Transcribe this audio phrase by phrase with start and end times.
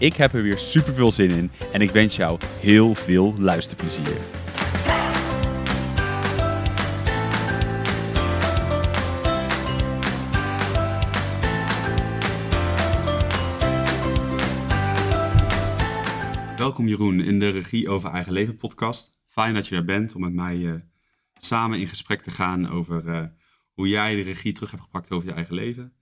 [0.00, 4.16] Ik heb er weer super veel zin in en ik wens jou heel veel luisterplezier.
[16.58, 19.20] Welkom Jeroen in de Regie over Eigen Leven podcast.
[19.26, 20.74] Fijn dat je er bent om met mij eh,
[21.38, 23.24] samen in gesprek te gaan over eh,
[23.72, 25.92] hoe jij de regie terug hebt gepakt over je eigen leven.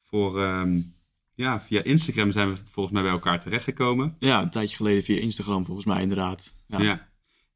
[0.00, 0.80] Voor, ehm,
[1.34, 4.16] ja, via Instagram zijn we volgens mij bij elkaar terechtgekomen.
[4.18, 6.56] Ja, een tijdje geleden via Instagram volgens mij inderdaad.
[6.66, 6.80] Ja.
[6.82, 7.10] Ja.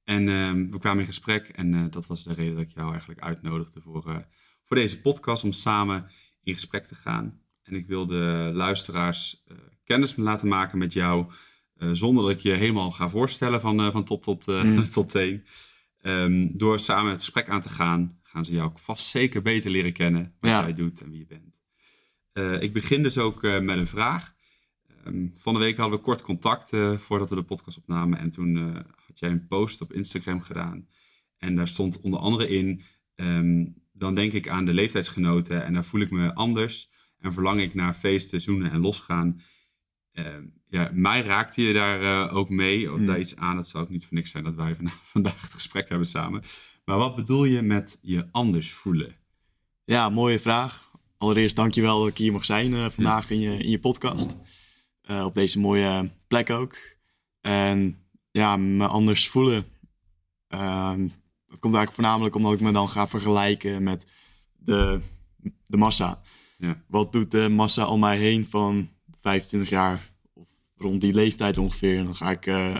[0.05, 2.91] En ehm, we kwamen in gesprek en eh, dat was de reden dat ik jou
[2.91, 4.17] eigenlijk uitnodigde voor, eh,
[4.65, 6.11] voor deze podcast om samen
[6.43, 7.41] in gesprek te gaan.
[7.63, 11.27] En ik wil de luisteraars eh, kennis laten maken met jou,
[11.93, 14.85] zonder dat ik je helemaal ga voorstellen van, van top tot, Mm.
[14.93, 15.45] tot teen.
[16.01, 19.71] Ehm, door samen het gesprek aan te gaan, gaan ze jou ook vast zeker beter
[19.71, 20.63] leren kennen wat Ja.
[20.63, 21.46] jij doet en wie je bent.
[22.37, 24.35] Eh, ik begin dus ook eh, met een vraag.
[25.05, 28.19] Ehm, van de week hadden we kort contact eh, voordat we de podcast opnamen.
[28.19, 28.57] En toen
[29.07, 30.89] had jij een post op Instagram gedaan.
[31.39, 32.83] En daar stond onder andere in:
[33.15, 36.91] ehm, Dan denk ik aan de leeftijdsgenoten en daar voel ik me anders.
[37.19, 39.41] En verlang ik naar feesten, zoenen en losgaan.
[40.13, 43.07] Ehm, ja, mij raakte je daar ook mee, of Hmm.
[43.07, 43.57] daar iets aan.
[43.57, 46.43] Dat zou ook niet voor niks zijn dat wij vandaag het gesprek hebben samen.
[46.85, 49.15] Maar wat bedoel je met je anders voelen?
[49.85, 50.86] ja, mooie vraag.
[51.19, 54.37] Allereerst dankjewel dat ik hier mag zijn eh, vandaag in, je, in je podcast.
[55.01, 56.79] Eh, op deze mooie plek ook.
[57.41, 57.99] En
[58.31, 59.67] ja, me anders voelen.
[60.49, 61.01] Ehm,
[61.47, 64.07] dat komt eigenlijk voornamelijk omdat ik me dan ga vergelijken met
[64.53, 65.01] de,
[65.67, 66.23] de massa.
[66.59, 66.83] Ja.
[66.87, 68.89] Wat doet de massa om mij heen van
[69.21, 70.11] 25 jaar?
[70.35, 71.99] Of rond die leeftijd ongeveer.
[71.99, 72.77] En dan ga ik eh,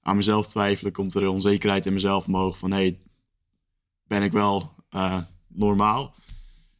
[0.00, 0.92] aan mezelf twijfelen.
[0.92, 2.70] Komt er onzekerheid in mezelf omhoog van...
[2.70, 3.00] Hey,
[4.06, 4.74] ben ik wel
[5.48, 6.14] normaal?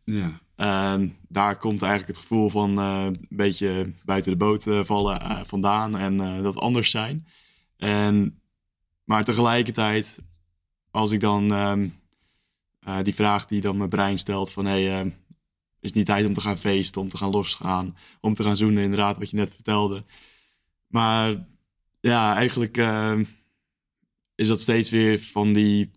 [0.05, 0.41] Ja,
[1.29, 5.41] daar komt eigenlijk het gevoel van eh, een beetje buiten de boot eh, vallen eh,
[5.45, 7.27] vandaan en dat anders zijn.
[7.77, 8.41] En,
[9.05, 10.23] maar tegelijkertijd,
[10.91, 11.89] als ik dan ehm,
[12.83, 15.07] eh, die vraag die dan mijn brein stelt van hey, ehm,
[15.81, 18.57] is het niet tijd om te gaan feesten, om te gaan losgaan, om te gaan
[18.57, 20.05] zoenen, inderdaad, wat je net vertelde.
[20.87, 21.47] Maar
[22.01, 23.25] ja, eigenlijk ehm,
[24.35, 25.91] is dat steeds weer van die,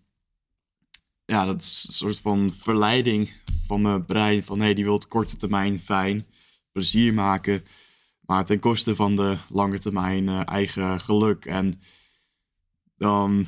[1.26, 3.32] ja, dat is een soort van verleiding
[3.66, 6.24] van mijn brein van hey, die wil het korte termijn fijn,
[6.72, 7.64] plezier maken,
[8.20, 11.44] maar ten koste van de lange termijn eh, eigen geluk.
[11.44, 11.80] En
[12.96, 13.46] dan,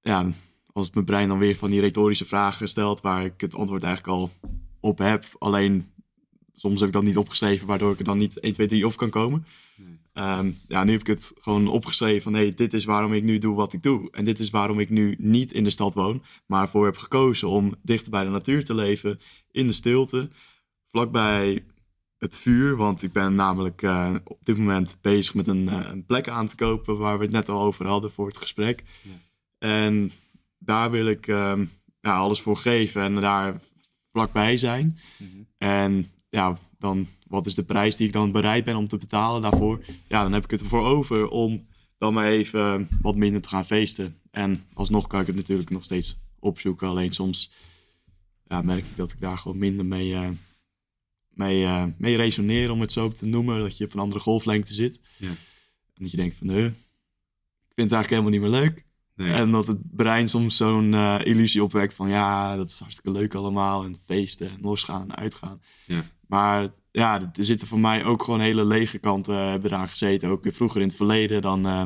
[0.00, 0.30] ja,
[0.72, 4.18] als mijn brein dan weer van die retorische vragen stelt waar ik het antwoord eigenlijk
[4.18, 4.30] al
[4.80, 5.92] op heb, alleen
[6.52, 8.96] soms heb ik dat niet opgeschreven, waardoor ik er dan niet 1, 2, 3 op
[8.96, 9.46] kan komen.
[10.20, 13.38] Ehm, ja, nu heb ik het gewoon opgeschreven van hey, dit is waarom ik nu
[13.38, 14.10] doe wat ik doe.
[14.10, 17.48] En dit is waarom ik nu niet in de stad woon, maar voor heb gekozen
[17.48, 19.20] om dichter bij de natuur te leven,
[19.50, 20.30] in de stilte,
[20.86, 21.64] vlakbij
[22.18, 22.76] het vuur.
[22.76, 26.46] Want ik ben namelijk eh, op dit moment bezig met een, eh, een plek aan
[26.46, 28.84] te kopen waar we het net al over hadden voor het gesprek.
[29.02, 29.10] Ja.
[29.58, 30.12] En
[30.58, 31.64] daar wil ik ehm,
[32.00, 33.60] ja, alles voor geven en daar
[34.12, 34.98] vlakbij zijn.
[35.18, 35.28] Mhm.
[35.58, 39.42] En ja, dan wat is de prijs die ik dan bereid ben om te betalen
[39.42, 39.84] daarvoor?
[40.08, 41.62] Ja, dan heb ik het ervoor over om
[41.98, 44.16] dan maar even wat minder te gaan feesten.
[44.30, 46.88] En alsnog kan ik het natuurlijk nog steeds opzoeken.
[46.88, 47.50] Alleen soms
[48.48, 50.28] ja, merk ik dat ik daar gewoon minder mee, eh,
[51.28, 53.60] mee, eh, mee resoneer, om het zo te noemen.
[53.60, 55.00] Dat je op een andere golflengte zit.
[55.16, 55.28] Ja.
[55.28, 58.84] En dat je denkt van, nee, ik vind het eigenlijk helemaal niet meer leuk.
[59.14, 59.32] Nee.
[59.32, 63.34] En dat het brein soms zo'n eh, illusie opwekt van ja, dat is hartstikke leuk
[63.34, 63.84] allemaal.
[63.84, 65.62] En feesten en losgaan en uitgaan.
[65.86, 66.10] Ja.
[66.26, 70.28] Maar ja, er zitten voor mij ook gewoon hele lege kanten eh, hebben eraan gezeten.
[70.28, 71.66] Ook vroeger in het verleden dan...
[71.66, 71.84] eh,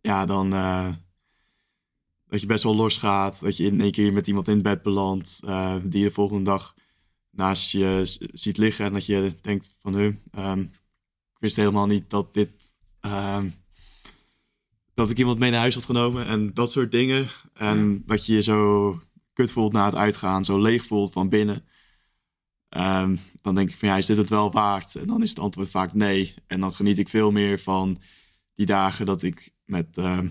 [0.00, 0.52] ja, dan...
[0.52, 0.88] eh,
[2.26, 3.40] dat je best wel losgaat.
[3.40, 5.40] Dat je in één keer met iemand in bed belandt.
[5.82, 6.74] die je de volgende dag
[7.30, 8.84] naast je ziet liggen.
[8.84, 10.18] En dat je denkt van...
[10.30, 10.60] Ehm,
[11.34, 12.72] ik wist helemaal niet dat dit...
[13.00, 13.48] ehm,
[14.94, 17.28] dat ik iemand mee naar huis had genomen en dat soort dingen.
[17.54, 19.00] En dat je je zo
[19.32, 21.64] kut voelt na het uitgaan, zo leeg voelt van binnen.
[22.70, 24.94] Ehm, dan denk ik van ja, is dit het wel waard?
[24.94, 26.34] En dan is het antwoord vaak nee.
[26.46, 27.98] En dan geniet ik veel meer van
[28.54, 30.28] die dagen dat ik met ehm,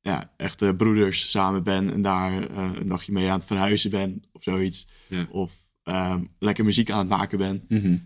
[0.00, 4.22] ja, echte broeders samen ben en daar eh, een dagje mee aan het verhuizen ben
[4.32, 4.86] of zoiets.
[5.08, 5.26] Ja.
[5.30, 5.52] Of
[5.82, 7.64] ehm, lekker muziek aan het maken ben.
[7.68, 7.96] Mhm.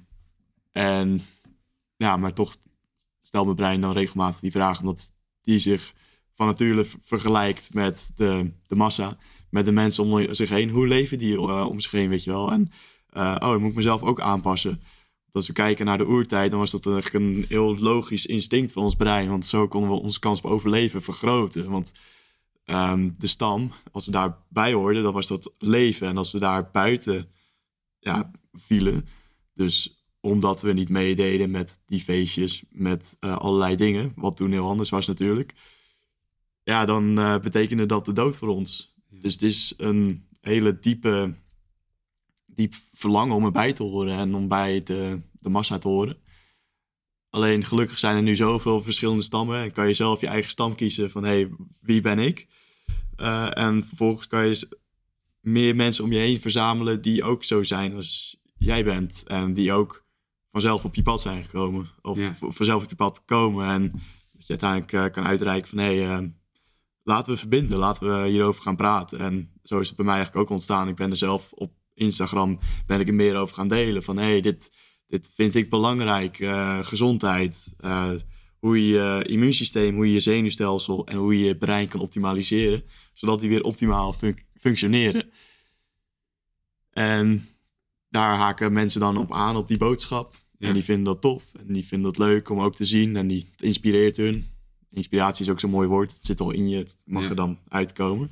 [0.73, 1.21] En
[1.97, 2.57] ja, maar toch
[3.21, 5.13] stelt mijn brein dan regelmatig die vraag, omdat
[5.43, 5.95] die zich
[6.35, 9.17] van nature vergelijkt met de, de massa,
[9.51, 10.71] met de mensen om zich heen.
[10.71, 12.53] Hoe leven die uh, om zich heen, weet je wel?
[12.53, 12.69] En
[13.15, 14.71] oh, dan moet ik mezelf ook aanpassen.
[15.23, 18.73] Want als we kijken naar de oertijd, dan was dat eigenlijk een heel logisch instinct
[18.73, 19.29] van ons brein.
[19.29, 21.71] Want zo konden we onze kans op overleven vergroten.
[21.71, 21.95] Want
[22.65, 26.09] um, de stam, als we daarbij hoorden, dan was dat leven.
[26.09, 27.29] En als we daar buiten
[27.99, 29.07] ja, vielen,
[29.55, 34.69] dus omdat we niet meededen met die feestjes, met uh, allerlei dingen, wat toen heel
[34.69, 35.55] anders was natuurlijk,
[36.63, 38.95] ja, dan uh, betekende dat de dood voor ons.
[39.11, 41.35] Dus het is een hele diepe,
[42.55, 46.17] diep verlangen om erbij te horen en om bij de, de massa te horen.
[47.31, 50.75] Alleen gelukkig zijn er nu zoveel verschillende stammen en kan je zelf je eigen stam
[50.75, 52.47] kiezen van hé, hey, wie ben ik?
[53.21, 54.79] Uh, en vervolgens kan je
[55.41, 59.25] meer mensen om je heen verzamelen die ook zo zijn als jij bent.
[59.27, 60.05] En die ook
[60.51, 61.91] vanzelf op je pad zijn gekomen.
[62.03, 62.35] Of ja.
[62.41, 63.69] vanzelf op je pad komen.
[63.69, 63.83] En
[64.33, 66.29] dat je uiteindelijk uh, kan uitreiken van hé, hey, uh,
[67.03, 69.19] laten we verbinden, laten we hierover gaan praten.
[69.19, 70.89] En zo is het bij mij eigenlijk ook ontstaan.
[70.89, 74.03] Ik ben er zelf op Instagram ben ik er meer over gaan delen.
[74.03, 74.77] Van hé, hey, dit,
[75.07, 76.39] dit vind ik belangrijk.
[76.39, 78.11] Uh, gezondheid, uh,
[78.59, 82.83] hoe je je immuunsysteem, hoe je je zenuwstelsel en hoe je je brein kan optimaliseren.
[83.15, 85.31] Zodat die weer optimaal fun functioneren.
[86.91, 87.49] En
[88.09, 90.43] daar haken mensen dan op aan, op die boodschap.
[90.59, 90.69] Ja.
[90.69, 91.45] En die vinden dat tof.
[91.67, 93.17] En die vinden dat leuk om ook te zien.
[93.17, 94.53] En die het inspireert hun
[94.95, 96.13] inspiratie is ook zo'n mooi woord.
[96.13, 98.31] Het zit al in je, het mag er dan uitkomen.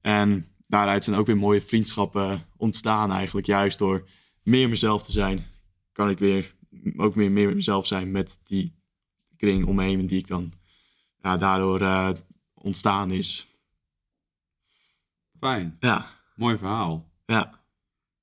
[0.00, 3.46] En daaruit zijn ook weer mooie vriendschappen ontstaan eigenlijk.
[3.46, 4.08] Juist door
[4.42, 5.46] meer mezelf te zijn,
[5.92, 6.54] kan ik weer
[6.96, 8.74] ook meer, meer mezelf zijn met die
[9.36, 10.52] kring omheen die ik dan
[11.22, 12.10] ja, daardoor uh,
[12.54, 13.46] ontstaan is.
[15.38, 15.76] Fijn.
[15.80, 16.06] Ja.
[16.34, 17.12] Mooi verhaal.
[17.26, 17.64] Ja.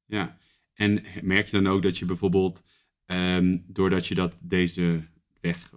[0.05, 0.37] Ja.
[0.73, 2.63] En merk je dan ook dat je bijvoorbeeld,
[3.05, 5.07] um, doordat je dat deze
[5.41, 5.69] weg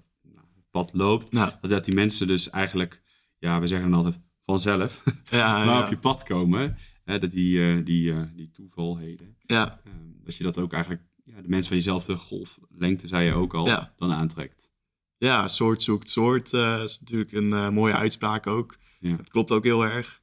[0.70, 1.52] pad loopt, nou.
[1.60, 3.02] dat die mensen dus eigenlijk,
[3.38, 6.78] ja, we zeggen dan altijd vanzelf, ja, maar op je pad komen.
[7.04, 9.80] Hè, dat die, uh, die, uh, die toevalheden, ja.
[10.24, 13.88] dat je dat ook eigenlijk, ja, de mensen van jezelfde golflengte, zei je ook al,
[13.96, 14.70] dan aantrekt.
[15.18, 18.78] Ja, soort zoekt soort is natuurlijk een mooie uitspraak ook.
[19.00, 19.16] Ja.
[19.16, 20.22] Het klopt ook heel erg.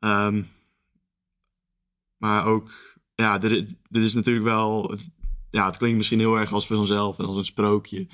[0.00, 0.48] Um,
[2.16, 2.72] maar ook,
[3.14, 4.94] ja, dit, dit is natuurlijk wel,
[5.50, 8.06] ja, het klinkt misschien heel erg als vanzelf en als een sprookje.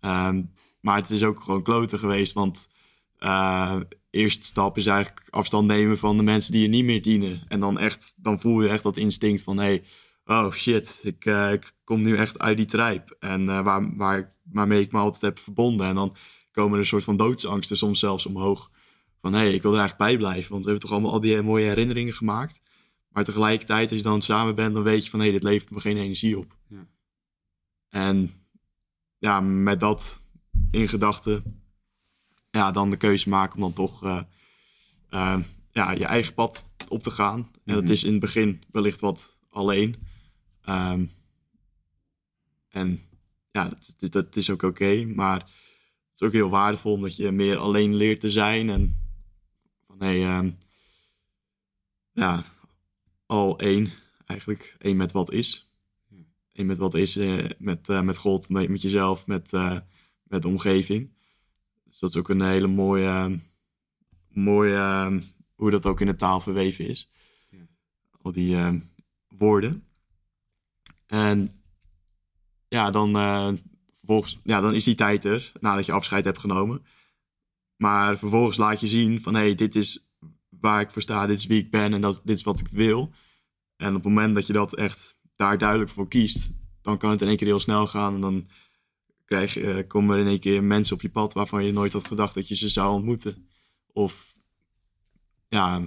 [0.00, 2.70] Um, maar het is ook gewoon kloten geweest, want
[3.20, 3.76] uh,
[4.10, 7.40] eerste stap is eigenlijk afstand nemen van de mensen die je niet meer dienen.
[7.48, 9.84] En dan echt, dan voel je echt dat instinct van, hey,
[10.24, 13.16] oh shit, ik, uh, ik kom nu echt uit die trijp.
[13.18, 15.86] En uh, waar, waar, waarmee ik me altijd heb verbonden.
[15.86, 16.16] En dan
[16.50, 18.70] komen er een soort van doodsangsten soms zelfs omhoog.
[19.20, 20.50] Van, hé, hey, ik wil er eigenlijk bij blijven.
[20.50, 22.62] Want we hebben toch allemaal al die mooie herinneringen gemaakt.
[23.08, 25.70] Maar tegelijkertijd, als je dan samen bent, dan weet je van, hé, hey, dit levert
[25.70, 26.56] me geen energie op.
[26.68, 26.86] Ja.
[27.88, 28.30] En
[29.18, 30.20] ja, met dat
[30.70, 31.65] in gedachten,
[32.56, 34.22] ja, dan de keuze maken om dan toch uh,
[35.10, 35.38] uh,
[35.72, 37.38] ja, je eigen pad op te gaan.
[37.38, 37.74] En mm -hmm.
[37.74, 39.96] dat is in het begin wellicht wat alleen.
[40.68, 41.10] Um,
[42.68, 43.00] en
[43.50, 47.30] ja, dat, dat is ook oké, okay, maar het is ook heel waardevol omdat je
[47.30, 48.70] meer alleen leert te zijn.
[48.70, 49.00] En
[49.86, 50.58] van hey, um,
[52.12, 52.44] ja,
[53.26, 53.92] al één
[54.26, 54.76] eigenlijk.
[54.78, 55.74] één met wat is.
[56.52, 59.52] Eén met wat is, uh, met, met God, met, met jezelf, met
[60.28, 61.10] met de omgeving.
[61.86, 63.40] Dus dat is ook een hele mooie,
[64.28, 65.20] mooie
[65.54, 67.10] hoe dat ook in de taal verweven is.
[67.50, 67.66] Ja.
[68.22, 68.72] Al die uh,
[69.28, 69.84] woorden.
[71.06, 71.62] En
[72.68, 73.52] ja, dan, uh,
[73.98, 76.84] vervolgens, ja, dan is die tijd er, nadat je afscheid hebt genomen.
[77.76, 80.10] Maar vervolgens laat je zien van, hé, hey, dit is
[80.48, 82.68] waar ik voor sta, dit is wie ik ben en dat, dit is wat ik
[82.68, 83.12] wil.
[83.76, 86.50] En op het moment dat je dat echt daar duidelijk voor kiest,
[86.82, 88.46] dan kan het in één keer heel snel gaan en dan
[89.26, 92.06] krijg, uh, komen er in één keer mensen op je pad waarvan je nooit had
[92.06, 93.48] gedacht dat je ze zou ontmoeten.
[93.92, 94.36] Of
[95.48, 95.84] ja,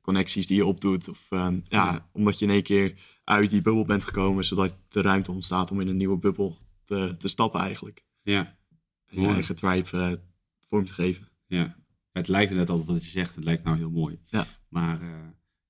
[0.00, 1.08] connecties die je opdoet.
[1.08, 5.02] Of uh, ja, omdat je in één keer uit die bubbel bent gekomen, zodat de
[5.02, 8.04] ruimte ontstaat om in een nieuwe bubbel te, te stappen eigenlijk.
[8.22, 8.56] Ja.
[9.06, 10.12] En je eigen tribe uh,
[10.68, 11.28] vorm te geven.
[11.46, 11.76] Ja.
[12.12, 14.20] Het lijkt net altijd wat je zegt, het lijkt nou heel mooi.
[14.26, 14.46] Ja.
[14.68, 15.00] Maar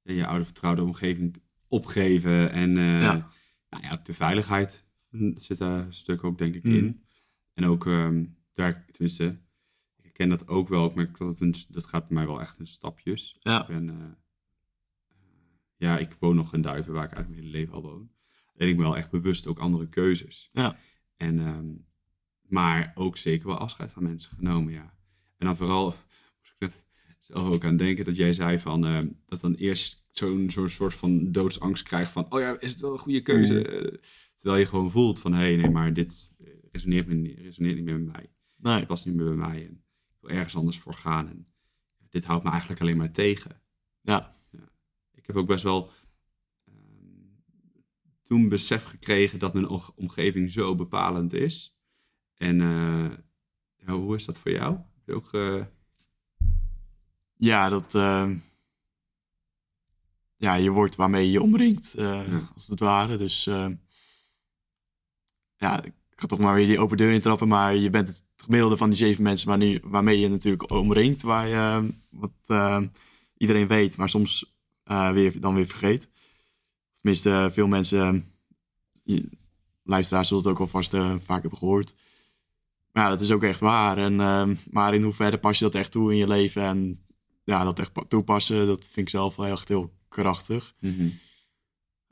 [0.03, 3.31] je oude vertrouwde omgeving opgeven en ja.
[3.71, 4.85] Nou ja, ook de veiligheid
[5.35, 6.75] zit daar een stuk ook, denk ik, mm.
[6.75, 7.05] in.
[7.55, 9.39] En ook um, daar, tenminste,
[10.03, 10.87] ik ken dat ook wel.
[10.87, 13.37] Ik merk dat het een, dat gaat bij mij wel echt in stapjes.
[13.41, 13.61] Ja.
[13.61, 13.95] Ik ben, uh,
[15.77, 18.11] ja, ik woon nog in Duiven, waar ik eigenlijk mijn hele leven al woon.
[18.55, 20.49] En ik ben wel echt bewust ook andere keuzes.
[20.53, 20.79] Ja.
[21.17, 21.87] En, um,
[22.43, 24.95] maar ook zeker wel afscheid van mensen genomen, ja.
[25.39, 25.85] En dan vooral,
[26.39, 26.85] moest ik net
[27.19, 30.95] zelf ook aan denken, dat jij zei van, uh, dat dan eerst zo'n zo'n soort
[30.95, 33.55] van doodsangst krijgt van, oh ja, is het wel een goede keuze?
[33.55, 33.99] Mm.
[34.43, 36.37] Terwijl je gewoon voelt van, hé, hey, nee, maar dit
[36.73, 38.31] resoneert, me, resoneert niet meer met mij.
[38.57, 38.79] Nee.
[38.79, 39.73] Het past niet meer bij mij en
[40.09, 41.29] ik wil ergens anders voor gaan.
[41.29, 41.47] En
[42.09, 43.61] dit houdt me eigenlijk alleen maar tegen.
[44.01, 44.33] Ja.
[45.13, 45.91] Ik heb ook best wel
[46.65, 46.75] ehm,
[48.23, 51.77] toen besef gekregen dat mijn omgeving zo bepalend is.
[52.35, 53.11] En eh,
[53.77, 54.75] ja, hoe is dat voor jou?
[54.77, 55.65] Heb je ook, eh,
[57.37, 57.95] Ja, dat...
[57.95, 58.31] eh,
[60.37, 62.51] ja, je wordt waarmee je omringt, eh, Ja.
[62.55, 63.17] als het ware.
[63.17, 63.69] Dus eh,
[65.63, 67.49] ja, ik ga toch maar weer die open deur intrappen.
[67.49, 71.23] Maar je bent het gemiddelde van die zeven mensen waarmee, waarmee je natuurlijk omringt.
[71.23, 72.81] Waar je, eh, wat eh,
[73.37, 74.55] iedereen weet, maar soms
[74.85, 76.11] eh, weer, dan weer vergeet.
[76.93, 78.33] Tenminste, veel mensen,
[79.83, 81.95] luisteraars zullen het ook al vast eh, vaak hebben gehoord.
[82.93, 83.99] Maar ja, dat is ook echt waar.
[83.99, 86.63] En, eh, maar in hoeverre pas je dat echt toe in je leven?
[86.63, 87.05] En
[87.45, 90.75] ja, dat echt pa- toepassen, dat vind ik zelf wel echt heel krachtig.
[90.81, 91.09] mhm.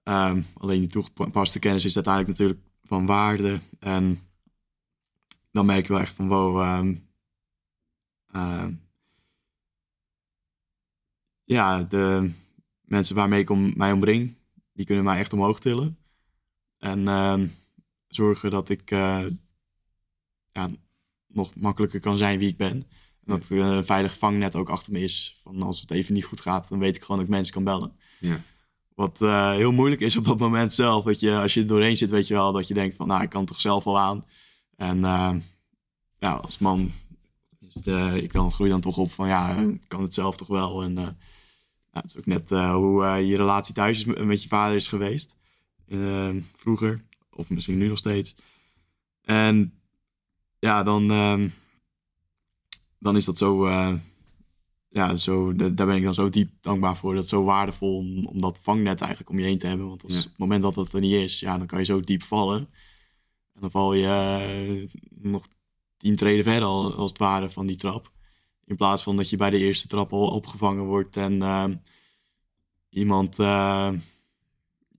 [0.03, 3.61] Ehm, alleen die toegepaste kennis is uiteindelijk natuurlijk van waarde.
[3.79, 4.19] En
[5.51, 6.61] dan merk je wel echt van wow.
[6.61, 6.95] ehm,
[8.27, 8.73] ehm,
[11.45, 12.33] ja, de
[12.83, 14.37] mensen waarmee ik om, mij omring,
[14.73, 15.99] die kunnen mij echt omhoog tillen.
[16.79, 17.49] En ehm,
[18.09, 19.27] zorgen dat ik eh,
[21.27, 22.73] nog makkelijker kan zijn wie ik ben.
[22.73, 25.39] En dat er een veilig vangnet ook achter me is.
[25.43, 27.65] Van als het even niet goed gaat, dan weet ik gewoon dat ik mensen kan
[27.65, 27.97] bellen.
[28.19, 28.41] ja.
[29.01, 31.05] Wat eh, heel moeilijk is op dat moment zelf.
[31.05, 33.23] Dat je, als je er doorheen zit, weet je wel dat je denkt van, nou,
[33.23, 34.25] ik kan het toch zelf wel aan.
[34.77, 35.35] En eh,
[36.19, 36.93] ja, als man,
[37.69, 40.49] is eh, ik dan groei dan toch op van, ja, ik kan het zelf toch
[40.49, 40.83] wel.
[40.83, 41.15] En nou,
[41.91, 45.37] het is ook net hoe je relatie thuis is met, met je vader is geweest.
[46.57, 48.35] Vroeger, of misschien nu nog steeds.
[49.23, 49.81] En
[50.59, 51.09] ja, dan,
[52.99, 53.69] dan is dat zo...
[54.93, 57.15] ja, zo, da- daar ben ik dan zo diep dankbaar voor.
[57.15, 59.87] Dat is zo waardevol om, om dat vangnet eigenlijk om je heen te hebben.
[59.89, 60.19] Want als, Ja.
[60.19, 62.59] op het moment dat dat er niet is, ja, dan kan je zo diep vallen.
[63.55, 65.49] En dan val je eh, nog
[65.97, 68.13] tien treden verder al, als het ware van die trap.
[68.65, 71.65] In plaats van dat je bij de eerste trap al opgevangen wordt en eh,
[72.89, 73.91] iemand eh,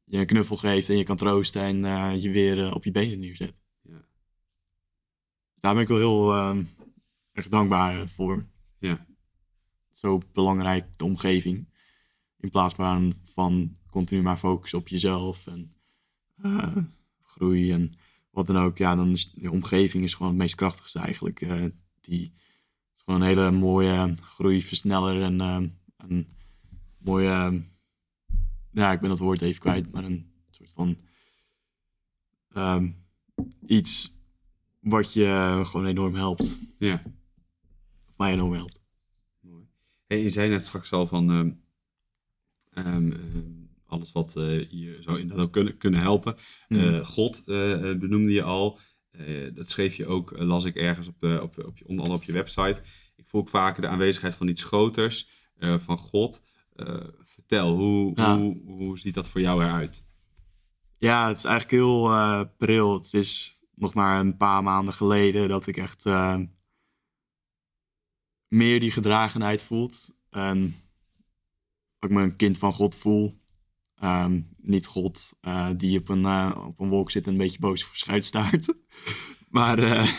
[0.05, 3.62] je een knuffel geeft en je kan troosten en je weer op je benen neerzet.
[3.81, 4.05] Ja.
[5.60, 6.33] Daar ben ik wel heel
[7.31, 8.45] erg dankbaar voor
[8.79, 9.05] Ja.
[10.01, 11.67] Zo belangrijk, de omgeving.
[12.38, 15.72] In plaats van, van continu maar focussen op jezelf en
[16.41, 16.77] eh,
[17.22, 17.89] groei en
[18.29, 18.77] wat dan ook.
[18.77, 21.41] Ja, dan is de omgeving is gewoon het meest krachtigste eigenlijk.
[21.41, 21.65] Eh,
[22.00, 22.34] die
[22.96, 25.62] is gewoon een hele mooie groeiversneller en eh,
[25.98, 26.27] een
[26.98, 27.62] mooie...
[28.72, 30.98] ja, ik ben dat woord even kwijt, maar een soort van...
[32.53, 32.89] ehm,
[33.65, 34.20] iets
[34.79, 36.60] wat je gewoon enorm helpt.
[36.77, 37.03] ja.
[38.17, 38.81] Mij enorm helpt.
[40.20, 41.51] Je zei net straks al van ehm,
[42.70, 43.51] ehm, ehm,
[43.86, 46.36] alles wat eh, je zou inderdaad ook kunnen, kunnen helpen.
[46.68, 48.80] Eh, God eh, eh, benoemde je al.
[49.12, 49.25] Eh,
[49.56, 52.22] dat schreef je ook, eh, las ik ergens op, de, op, op je, onder andere
[52.22, 52.82] op je website.
[53.15, 55.27] Ik voel ook vaker de aanwezigheid van iets groters,
[55.58, 56.44] eh, van God.
[56.75, 58.38] Eh, vertel, hoe, Ja.
[58.38, 60.10] hoe, hoe ziet dat voor jou eruit?
[60.98, 62.94] Ja, het is eigenlijk heel eh pril.
[62.94, 66.39] Het is nog maar een paar maanden geleden dat ik echt eh,
[68.51, 70.15] meer die gedragenheid voelt.
[70.29, 70.75] En
[72.00, 73.39] dat ik me een kind van God voel.
[73.96, 77.60] Ehm, niet God eh, die op een, eh, op een wolk zit en een beetje
[77.60, 78.74] boos verschuit staart.
[79.50, 80.12] maar eh,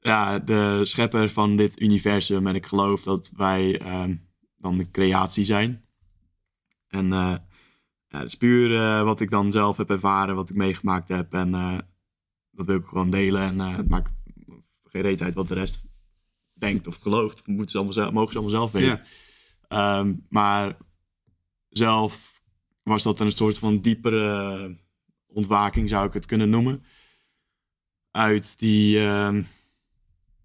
[0.00, 2.46] ja, de schepper van dit universum.
[2.46, 4.14] En ik geloof dat wij ehm,
[4.56, 5.84] dan de creatie zijn.
[6.88, 7.46] En ja,
[8.08, 11.34] dat is puur wat ik dan zelf heb ervaren, wat ik meegemaakt heb.
[11.34, 11.50] En
[12.50, 13.42] dat wil ik gewoon delen.
[13.42, 14.10] En het maakt
[14.84, 15.87] geen reet uit wat de rest
[16.58, 17.36] denkt of gelooft.
[17.36, 18.88] Dat moeten ze allemaal zelf, mogen ze allemaal zelf weten.
[18.88, 19.98] Ja.
[19.98, 20.76] Ehm, maar
[21.68, 22.42] zelf
[22.82, 24.76] was dat een soort van diepere
[25.26, 26.82] ontwaking, zou ik het kunnen noemen.
[28.10, 29.42] Uit die ehm,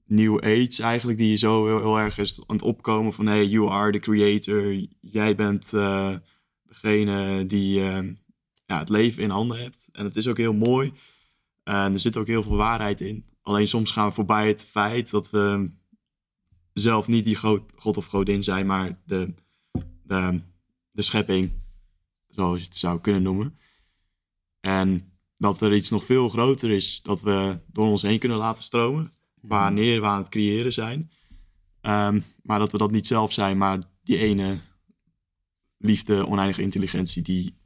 [0.06, 3.26] New Age eigenlijk, die zo heel, heel erg is aan het opkomen van...
[3.26, 4.76] Hey, you are the creator.
[5.00, 6.16] Jij bent eh,
[6.64, 8.14] degene die ehm,
[8.66, 9.90] ja, het leven in handen hebt.
[9.92, 10.94] En het is ook heel mooi.
[11.64, 13.26] En er zit ook heel veel waarheid in.
[13.42, 15.70] Alleen soms gaan we voorbij het feit dat we
[16.74, 19.34] zelf niet die god, god of godin zijn, maar de,
[20.04, 20.40] de,
[20.92, 21.52] de schepping,
[22.28, 23.58] zoals je het zou kunnen noemen.
[24.60, 28.64] En dat er iets nog veel groter is dat we door ons heen kunnen laten
[28.64, 29.12] stromen,
[29.42, 31.12] wanneer we aan het creëren zijn.
[31.82, 34.58] Ehm, maar dat we dat niet zelf zijn, maar die ene
[35.78, 37.58] liefde, oneindige intelligentie, die,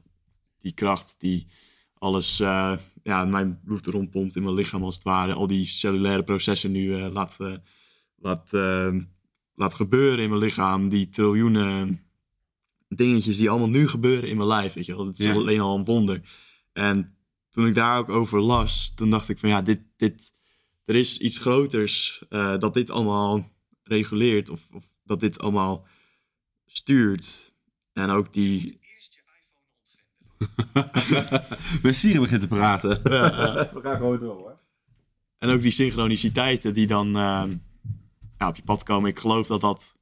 [0.58, 1.46] die kracht, die
[1.94, 5.32] alles, eh, ja, mijn bloed rondpompt in mijn lichaam als het ware.
[5.32, 7.36] Al die cellulaire processen nu eh, laat,
[8.18, 8.94] laat, eh,
[9.54, 10.88] laat gebeuren in mijn lichaam.
[10.88, 12.00] Die triljoenen
[12.88, 15.04] dingetjes die allemaal nu gebeuren in mijn lijf, weet je wel.
[15.04, 15.34] Dat is Ja.
[15.34, 16.20] alleen al een wonder.
[16.72, 17.16] En
[17.50, 20.32] toen ik daar ook over las, toen dacht ik van ja, dit, dit,
[20.84, 23.50] er is iets groters eh, dat dit allemaal
[23.82, 25.86] reguleert of, of dat dit allemaal
[26.66, 27.54] stuurt.
[27.92, 28.78] En ook die.
[31.82, 33.02] Mijn Siri begint te praten.
[33.02, 34.58] We gaan gewoon door hoor.
[35.38, 37.44] En ook die synchroniciteiten die dan eh,
[38.38, 39.10] ja, op je pad komen.
[39.10, 39.94] Ik geloof dat dat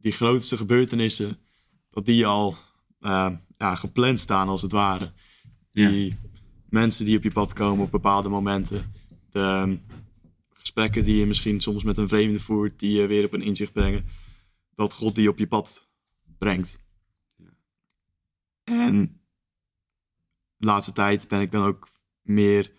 [0.00, 1.38] die grootste gebeurtenissen,
[1.88, 2.56] dat die al
[3.00, 5.12] eh, ja, gepland staan als het ware.
[5.72, 6.16] Die
[6.68, 8.92] mensen die op je pad komen op bepaalde momenten.
[9.30, 9.76] De ehm,
[10.48, 13.72] gesprekken die je misschien soms met een vreemde voert, die je weer op een inzicht
[13.72, 14.04] brengen.
[14.74, 15.88] Dat God die op je pad
[16.38, 16.80] brengt.
[17.36, 17.52] Ja.
[18.64, 19.20] En
[20.56, 21.88] de laatste tijd ben ik dan ook
[22.22, 22.72] meer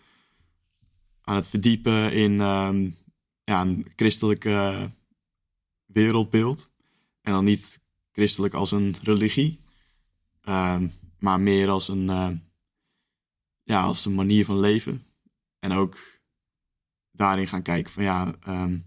[1.22, 2.94] aan het verdiepen in um,
[3.44, 4.90] ja, een christelijke
[5.86, 6.72] wereldbeeld.
[7.20, 7.80] En dan niet
[8.12, 9.60] christelijk als een religie,
[10.48, 12.30] um, maar meer als een, uh,
[13.62, 15.06] ja, als een manier van leven.
[15.58, 15.98] En ook
[17.10, 18.84] daarin gaan kijken van ja, um,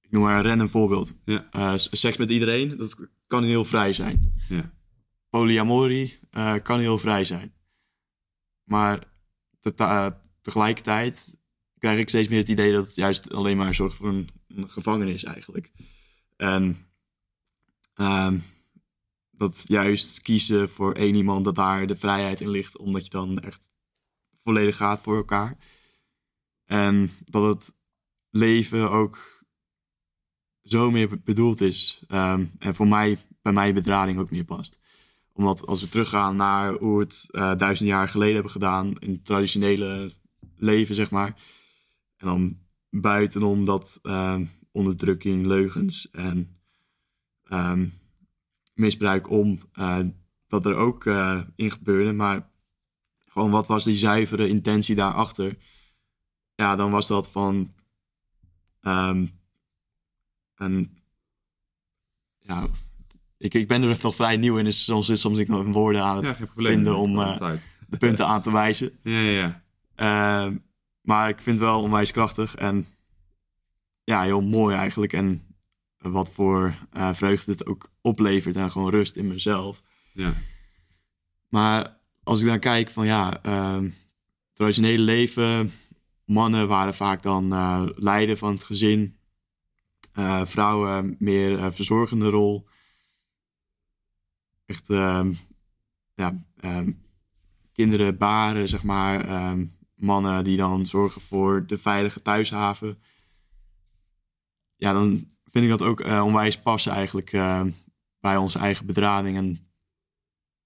[0.00, 1.16] ik noem maar een random voorbeeld.
[1.24, 1.48] Ja.
[1.52, 4.34] Uh, seks met iedereen, dat kan heel vrij zijn.
[4.48, 4.72] Ja.
[5.28, 7.54] Polyamorie uh, kan heel vrij zijn.
[8.64, 9.04] Maar
[9.58, 11.38] te, tegelijkertijd
[11.80, 14.28] krijg ik steeds meer het idee dat het juist alleen maar zorgt voor een,
[14.68, 15.72] gevangenis eigenlijk.
[16.36, 16.76] En
[17.94, 18.42] um,
[19.30, 23.38] dat juist kiezen voor één iemand, dat daar de vrijheid in ligt, omdat je dan
[23.38, 23.70] echt
[24.42, 25.56] volledig gaat voor elkaar.
[26.64, 27.74] En dat het
[28.30, 29.44] leven ook
[30.62, 32.02] zo meer bedoeld is.
[32.08, 34.80] Um, en voor mij, bij mij bedrading ook meer past.
[35.32, 39.12] Omdat als we teruggaan naar hoe we het uh, duizend jaar geleden hebben gedaan, in
[39.12, 40.12] het traditionele
[40.56, 41.34] leven, zeg maar.
[42.20, 42.58] En dan
[42.90, 44.40] buitenom dat uh,
[44.72, 46.60] onderdrukking, leugens en
[47.48, 47.92] um,
[48.74, 49.98] misbruik om, uh,
[50.46, 52.12] dat er ook uh, in gebeurde.
[52.12, 52.50] Maar
[53.26, 55.56] gewoon wat was die zuivere intentie daarachter?
[56.54, 57.74] Ja, dan was dat van
[58.80, 59.30] um,
[60.54, 61.02] een,
[62.38, 62.68] ja,
[63.36, 66.02] ik, ik ben er nog vrij nieuw in, dus soms is soms ik nog woorden
[66.02, 67.52] aan het ja, vinden om uh,
[67.88, 68.98] de punten aan te wijzen.
[69.02, 69.62] Ja, ja.
[71.00, 72.86] Maar ik vind het wel onwijs krachtig en
[74.04, 75.12] ja, heel mooi eigenlijk.
[75.12, 75.50] En
[75.98, 79.82] wat voor uh, vreugde het ook oplevert en gewoon rust in mezelf.
[80.12, 80.34] Ja.
[81.48, 83.90] Maar als ik dan kijk van ja, uh,
[84.52, 85.72] traditionele leven,
[86.24, 89.18] mannen waren vaak dan uh, leider van het gezin,
[90.18, 92.68] uh, vrouwen meer verzorgende rol.
[94.66, 95.32] Echt, ehm,
[96.14, 96.92] ja, ehm,
[97.72, 99.24] kinderen baren, zeg maar,
[100.00, 102.98] mannen die dan zorgen voor de veilige thuishaven.
[104.76, 107.62] Ja, dan vind ik dat ook uh, onwijs passen eigenlijk uh,
[108.20, 109.36] bij onze eigen bedrading.
[109.36, 109.68] En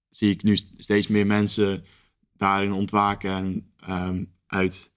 [0.09, 1.85] zie ik nu steeds meer mensen
[2.33, 4.93] daarin ontwaken en um, uit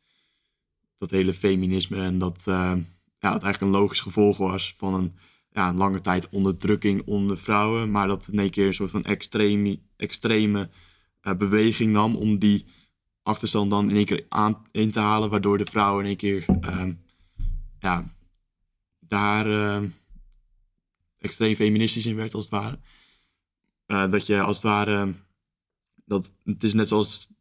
[0.99, 2.03] dat hele feminisme.
[2.03, 2.73] En dat, uh,
[3.19, 5.17] ja, dat eigenlijk een logisch gevolg was van een,
[5.51, 7.91] ja, een lange tijd onderdrukking onder vrouwen.
[7.91, 10.71] Maar dat in één keer een soort van extreme, extreme
[11.37, 12.67] beweging nam om die
[13.29, 15.31] achterstand dan in één keer aan in te halen.
[15.31, 17.01] Waardoor de vrouwen in één keer um,
[17.79, 18.15] ja,
[19.01, 19.83] daar uh,
[21.19, 22.79] extreem feministisch in werd, als het ware.
[23.87, 25.15] Uh, dat je als het ware.
[26.05, 27.33] Dat, het is net zoals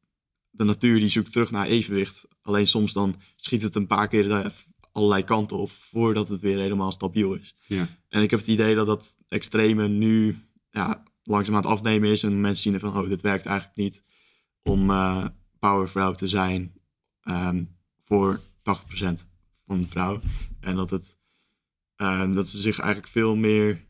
[0.49, 2.27] de natuur die zoekt terug naar evenwicht.
[2.41, 4.51] Alleen soms dan schiet het een paar keer
[4.91, 7.55] allerlei kanten op voordat het weer helemaal stabiel is.
[7.67, 7.87] Ja.
[8.09, 10.37] En ik heb het idee dat dat extreme nu
[10.71, 12.23] ja, langzaam aan het afnemen is.
[12.23, 14.03] En mensen zien van, oh, dit werkt eigenlijk niet
[14.63, 15.25] om uh,
[15.59, 16.73] powervrouw te zijn
[17.23, 18.41] um, voor 80%
[19.65, 20.19] van de vrouw.
[20.59, 21.17] En dat het
[21.95, 23.85] en dat ze zich eigenlijk veel meer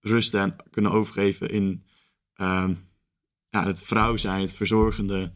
[0.00, 1.84] rusten en kunnen overgeven in
[2.36, 2.78] um,
[3.48, 5.32] ja, het vrouw zijn, het verzorgende.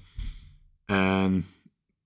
[0.85, 1.47] En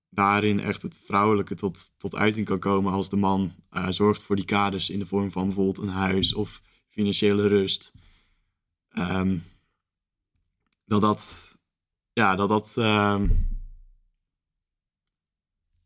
[0.09, 4.35] daarin echt het vrouwelijke tot, tot uiting kan komen als de man uh, zorgt voor
[4.35, 7.91] die kaders in de vorm van bijvoorbeeld een huis of financiële rust.
[10.85, 11.58] Dat dat,
[12.19, 13.47] ja, dat dat um,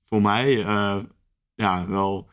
[0.03, 1.03] voor mij uh,
[1.53, 2.29] ja, wel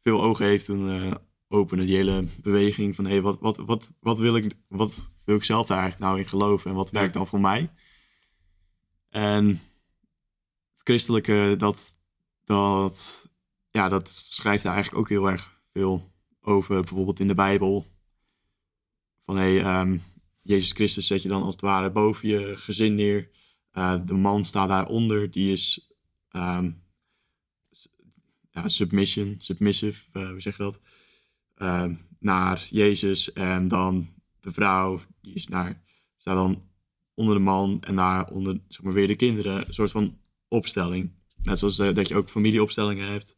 [0.00, 1.14] veel ogen heeft en uh,
[1.48, 1.86] openen.
[1.86, 5.66] Die hele beweging van hey, wat, wat, wat, wat, wil ik, wat wil ik zelf
[5.66, 7.72] daar eigenlijk nou in geloven en wat werkt dan voor mij?
[9.08, 9.46] En
[10.72, 11.96] het christelijke, dat,
[12.44, 13.24] dat,
[13.70, 16.80] ja, dat schrijft daar eigenlijk ook heel erg veel over.
[16.80, 17.86] Bijvoorbeeld in de Bijbel.
[19.20, 20.02] Van hey, um,
[20.44, 23.30] Jezus Christus zet je dan als het ware boven je gezin neer.
[23.72, 25.90] Uh, de man staat daaronder, die is
[28.50, 30.80] ja, submission, submissive, uh, hoe zeg je dat?
[31.56, 31.84] Uh,
[32.18, 33.32] naar Jezus.
[33.32, 34.08] En dan
[34.40, 35.82] de vrouw, die is naar,
[36.16, 36.62] staat dan
[37.14, 39.66] onder de man en daar onder zeg maar, weer de kinderen.
[39.66, 41.10] Een soort van opstelling.
[41.42, 43.36] net zoals eh, dat je ook familieopstellingen hebt.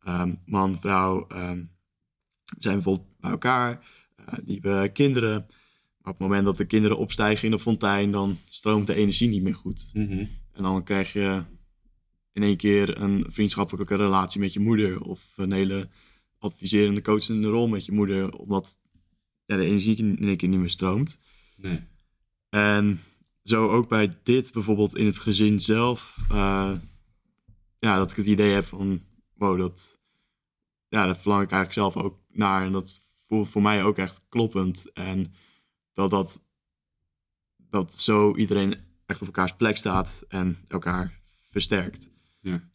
[0.00, 1.64] Ehm, man, vrouw ehm,
[2.58, 3.88] zijn bijvoorbeeld bij elkaar.
[4.16, 5.46] eh, die hebben kinderen.
[6.00, 9.28] Maar op het moment dat de kinderen opstijgen in de fontein, dan stroomt de energie
[9.28, 9.90] niet meer goed.
[9.92, 10.26] Mhm.
[10.52, 11.42] En dan krijg je
[12.32, 15.00] in één keer een vriendschappelijke relatie met je moeder.
[15.02, 15.88] Of een hele
[16.38, 18.32] adviserende, coachende rol met je moeder.
[18.38, 18.78] Omdat
[19.44, 21.18] ja, de energie in één keer niet meer stroomt.
[21.56, 21.80] Nee.
[22.48, 23.00] En
[23.42, 26.16] zo ook bij dit bijvoorbeeld in het gezin zelf.
[26.30, 26.72] eh,
[27.78, 29.00] ja, dat ik het idee heb van,
[29.34, 30.00] wow, dat,
[30.88, 32.64] ja, dat verlang ik eigenlijk zelf ook naar.
[32.64, 34.92] En dat voelt voor mij ook echt kloppend.
[34.92, 35.32] En
[36.00, 36.42] dat dat,
[37.56, 38.74] dat zo iedereen
[39.06, 42.10] echt op elkaars plek staat en elkaar versterkt.
[42.40, 42.68] Ja.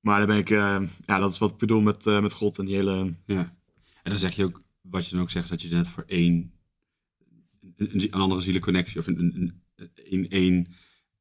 [0.00, 2.58] Maar dan ben ik, eh, ja, dat is wat ik bedoel met, eh, met God
[2.58, 3.56] en die hele, Ja.
[4.02, 6.52] En dan zeg je ook, wat je dan ook zegt, dat je net voor één,
[7.76, 10.66] een, een, andere zielenconnectie of een, een, een, één,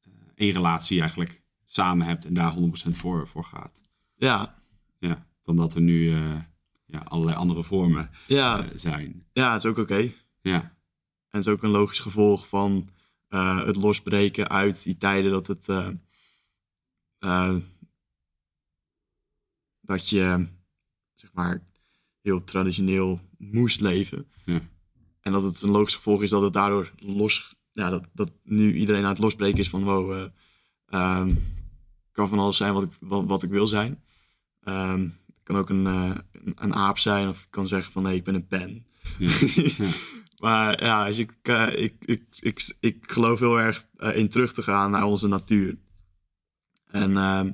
[0.01, 3.81] eh, één relatie eigenlijk samen hebt en daar 100% voor, voor gaat.
[4.15, 4.61] ja,
[4.99, 5.25] Ja.
[5.41, 6.15] Dan dat er nu
[6.85, 9.25] ja, allerlei andere vormen ja, zijn.
[9.33, 10.11] ja, het is ook oké.
[10.47, 10.61] Ja.
[10.61, 12.89] En het is ook een logisch gevolg van
[13.27, 15.69] eh, het losbreken uit die tijden dat het.
[15.69, 15.89] eh,
[17.19, 17.55] eh,
[19.81, 20.47] dat je,
[21.15, 21.63] zeg maar,
[22.21, 24.27] heel traditioneel moest leven.
[24.45, 24.59] Ja.
[25.21, 27.55] En dat het een logisch gevolg is dat het daardoor los.
[27.71, 30.29] Ja, dat, dat nu iedereen aan het losbreken is van wow.
[30.85, 31.33] ehm,
[32.11, 34.03] kan van alles zijn wat ik, wat, wat ik wil zijn.
[34.59, 36.23] Het kan ook een, een,
[36.55, 38.87] een aap zijn, of ik kan zeggen van nee, ik ben een pen.
[39.17, 39.31] Ja.
[39.85, 39.91] Ja.
[40.37, 44.53] Maar ja, als ik, eh, ik, ik, ik, ik geloof heel erg eh, in terug
[44.53, 45.77] te gaan naar onze natuur.
[46.85, 47.51] En ehm,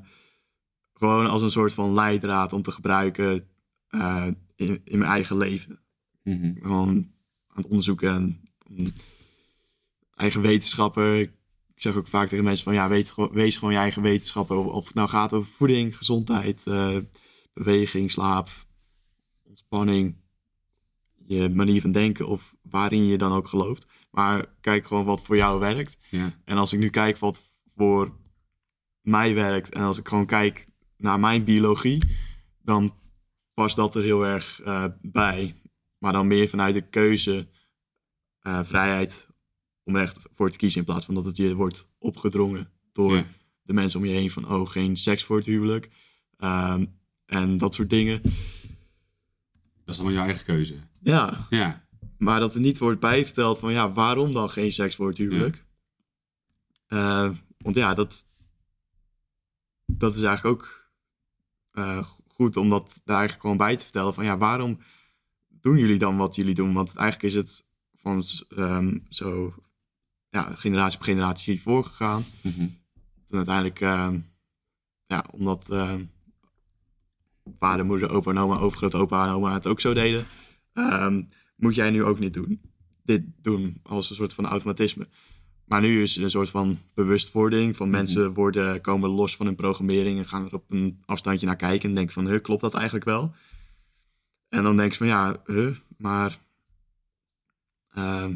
[0.93, 3.47] gewoon als een soort van leidraad om te gebruiken
[3.87, 5.79] eh, in, in mijn eigen leven.
[6.23, 6.53] Mhm.
[6.61, 7.11] Gewoon
[7.47, 8.87] aan het onderzoeken en mm,
[10.15, 11.19] eigen wetenschapper.
[11.19, 11.31] Ik
[11.75, 14.57] zeg ook vaak tegen mensen van ja, weet, wees gewoon je eigen wetenschapper.
[14.57, 16.63] Of, of het nou gaat over voeding, gezondheid,
[17.53, 18.49] beweging, slaap,
[19.43, 20.15] ontspanning,
[21.33, 23.87] je manier van denken of waarin je dan ook gelooft.
[24.11, 25.97] Maar kijk gewoon wat voor jou werkt.
[26.09, 26.39] Ja.
[26.45, 27.43] En als ik nu kijk wat
[27.75, 28.17] voor
[29.01, 30.67] mij werkt en als ik gewoon kijk
[30.97, 32.03] naar mijn biologie,
[32.61, 32.95] dan
[33.53, 35.55] past dat er heel erg eh, bij.
[35.97, 37.47] Maar dan meer vanuit de keuze,
[38.39, 39.27] eh, vrijheid
[39.83, 43.15] om er echt voor te kiezen in plaats van dat het je wordt opgedrongen door
[43.15, 43.25] Ja.
[43.61, 45.89] de mensen om je heen van oh geen seks voor het huwelijk
[46.37, 46.85] Ehm,
[47.25, 48.21] en dat soort dingen.
[49.85, 50.75] Dat is allemaal jouw eigen keuze.
[51.01, 51.85] Ja, Ja.
[52.17, 55.65] maar dat er niet wordt bijverteld van ja, waarom dan geen seks voor het huwelijk?
[56.87, 58.25] Eh, want ja, dat,
[59.85, 60.89] dat is eigenlijk ook
[61.71, 64.79] eh, goed om dat daar eigenlijk gewoon bij te vertellen van ja, waarom
[65.47, 66.73] doen jullie dan wat jullie doen?
[66.73, 67.65] Want eigenlijk is het
[67.95, 68.23] van
[68.57, 69.53] ehm, zo
[70.29, 72.23] ja, generatie op generatie voorgegaan.
[72.41, 72.61] Mhm.
[73.27, 74.19] En uiteindelijk, ehm,
[75.05, 76.03] ja, omdat ehm,
[77.59, 80.25] vader, moeder, opa en oma, overgrootopa en oma het ook zo deden,
[80.73, 81.21] ehm,
[81.55, 82.61] moet jij nu ook niet doen.
[83.03, 85.07] Dit doen als een soort van automatisme.
[85.65, 89.55] Maar nu is het een soort van bewustwording van mensen worden, komen los van hun
[89.55, 92.73] programmering en gaan er op een afstandje naar kijken en denken van, huh, klopt dat
[92.73, 93.33] eigenlijk wel?
[94.49, 96.37] En dan denk je van, ja, huh, maar
[97.89, 98.35] ehm,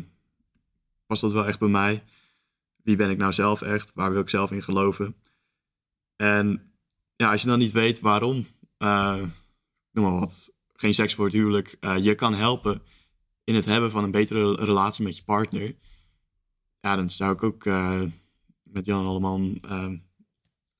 [1.07, 2.03] was dat wel echt bij mij?
[2.83, 3.93] Wie ben ik nou zelf echt?
[3.93, 5.15] Waar wil ik zelf in geloven?
[6.15, 6.71] En
[7.15, 8.45] ja, als je dan niet weet waarom,
[8.77, 9.21] eh,
[9.91, 12.81] noem maar wat, geen seks voor het huwelijk, eh, je kan helpen
[13.43, 15.75] in het hebben van een betere relatie met je partner.
[16.79, 18.01] Ja, dan zou ik ook eh,
[18.63, 19.93] met Jan Alleman eh,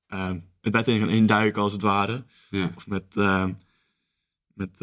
[0.06, 2.24] eh, het bed in gaan induiken als het ware.
[2.50, 2.72] Ja.
[2.76, 3.48] Of met, eh,
[4.54, 4.80] met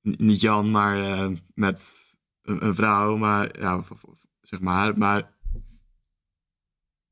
[0.00, 1.96] niet Jan, maar met
[2.42, 3.84] een, een vrouw, maar ja,
[4.40, 4.98] zeg maar.
[4.98, 5.34] Maar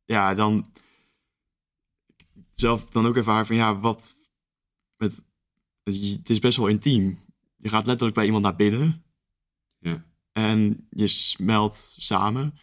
[0.05, 0.73] ja, dan
[2.55, 4.17] zelf dan ook ervaren van ja, wat
[4.97, 5.25] met,
[5.83, 7.19] het is best wel intiem.
[7.57, 9.05] Je gaat letterlijk bij iemand naar binnen
[9.79, 10.05] Ja.
[10.33, 12.55] en je smelt samen.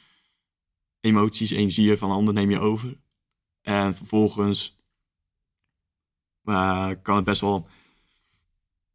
[0.99, 2.99] Emoties, energieën van een ander neem je over.
[3.61, 4.79] En vervolgens
[6.43, 7.67] eh, kan het best wel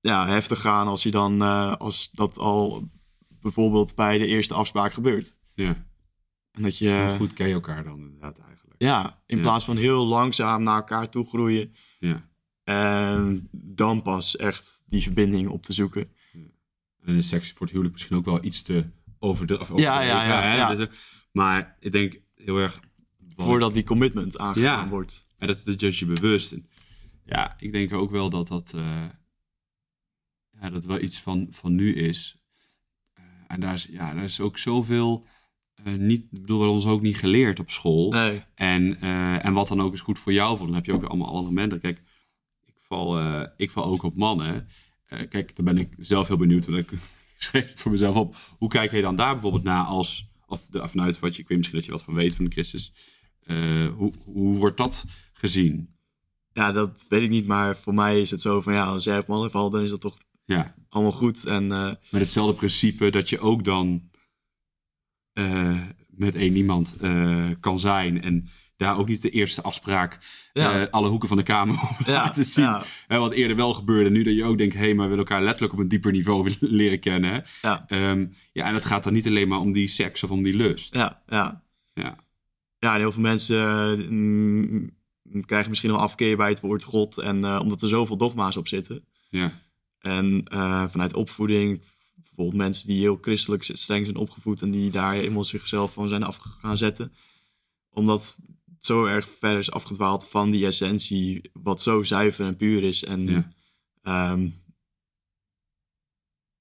[0.01, 2.91] ja, heftig gaan als je dan eh, als dat al
[3.29, 5.37] bijvoorbeeld bij de eerste afspraak gebeurt.
[5.55, 5.87] Ja.
[6.51, 8.39] En dat je goed ken je elkaar dan inderdaad
[8.79, 9.15] eigenlijk?
[9.15, 9.43] ja, in Ja.
[9.43, 12.29] plaats van heel langzaam naar elkaar toe groeien Ja.
[12.65, 16.11] en dan pas echt die verbinding op te zoeken.
[17.03, 18.85] En is seks voor het huwelijk misschien ook wel iets te
[19.19, 19.75] overdreven.
[19.75, 20.75] of Ja, ja, ja.
[20.75, 20.89] Dus,
[21.33, 22.81] maar ik denk heel erg...
[23.35, 25.27] wat- Voordat die commitment aangegaan wordt.
[25.39, 26.53] En dat, dat is je bewust.
[26.53, 26.69] En
[27.25, 29.05] ja, ik denk ook wel dat dat, eh,
[30.61, 32.37] ja, dat wel iets van, van nu is.
[33.15, 35.27] Eh, en daar is, ja, daar is ook zoveel
[35.93, 38.11] niet, ik bedoel, we hebben ons ook niet geleerd op school.
[38.11, 38.41] Nee.
[38.55, 41.09] En, eh, en wat dan ook is goed voor jou, dan heb je ook weer
[41.09, 41.81] allemaal andere momenten.
[41.81, 42.03] Kijk,
[42.65, 44.69] ik val, eh, ik val ook op mannen.
[45.07, 46.67] Eh, kijk, daar ben ik zelf heel benieuwd.
[46.67, 46.91] Want ik
[47.37, 48.37] schreef het voor mezelf op.
[48.59, 51.57] Hoe kijk je dan daar bijvoorbeeld naar als, of de, vanuit wat je, ik weet
[51.57, 52.93] misschien dat je wat van weet van de Christus.
[53.47, 55.95] Eh, hoe, hoe wordt dat gezien?
[56.53, 59.19] Ja, dat weet ik niet, maar voor mij is het zo van ja, als jij
[59.19, 61.45] op mannen valt, dan is dat toch Ja, allemaal goed.
[61.45, 64.16] En eh, met hetzelfde principe dat je ook dan eh,
[66.11, 68.23] met één iemand eh, kan zijn.
[68.23, 70.19] En daar ook niet de eerste afspraak
[70.53, 70.81] Ja.
[70.81, 72.65] eh, alle hoeken van de kamer over ja, laten zien.
[72.65, 74.11] ja, wat eerder wel gebeurde.
[74.11, 76.13] Nu dat je ook denkt, hé, hey, maar we willen elkaar letterlijk op een dieper
[76.13, 77.33] niveau leren kennen.
[77.33, 77.41] hè.
[77.63, 80.43] ja, Ehm, ja, en het gaat dan niet alleen maar om die seks of om
[80.43, 80.95] die lust.
[80.95, 81.63] ja, ja.
[81.95, 82.17] Ja.
[82.79, 83.59] Ja, en heel veel mensen
[83.99, 84.91] eh, mm,
[85.45, 87.19] krijgen misschien wel afkeer bij het woord God.
[87.19, 89.05] En eh, omdat er zoveel dogma's op zitten.
[89.31, 89.53] Ja.
[89.99, 91.83] En eh, vanuit opvoeding,
[92.37, 96.23] bijvoorbeeld mensen die heel christelijk streng zijn opgevoed en die daar helemaal zichzelf van zijn
[96.23, 97.13] af gaan zetten.
[97.91, 102.83] Omdat het zo erg verder is afgedwaald van die essentie, wat zo zuiver en puur
[102.83, 103.05] is.
[103.05, 103.53] En Ja.
[104.03, 104.51] ehm,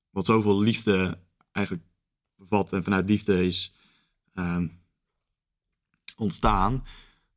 [0.09, 1.19] wat zoveel liefde
[1.51, 1.85] eigenlijk
[2.35, 3.75] bevat en vanuit liefde is
[4.33, 4.67] ehm,
[6.17, 6.85] ontstaan.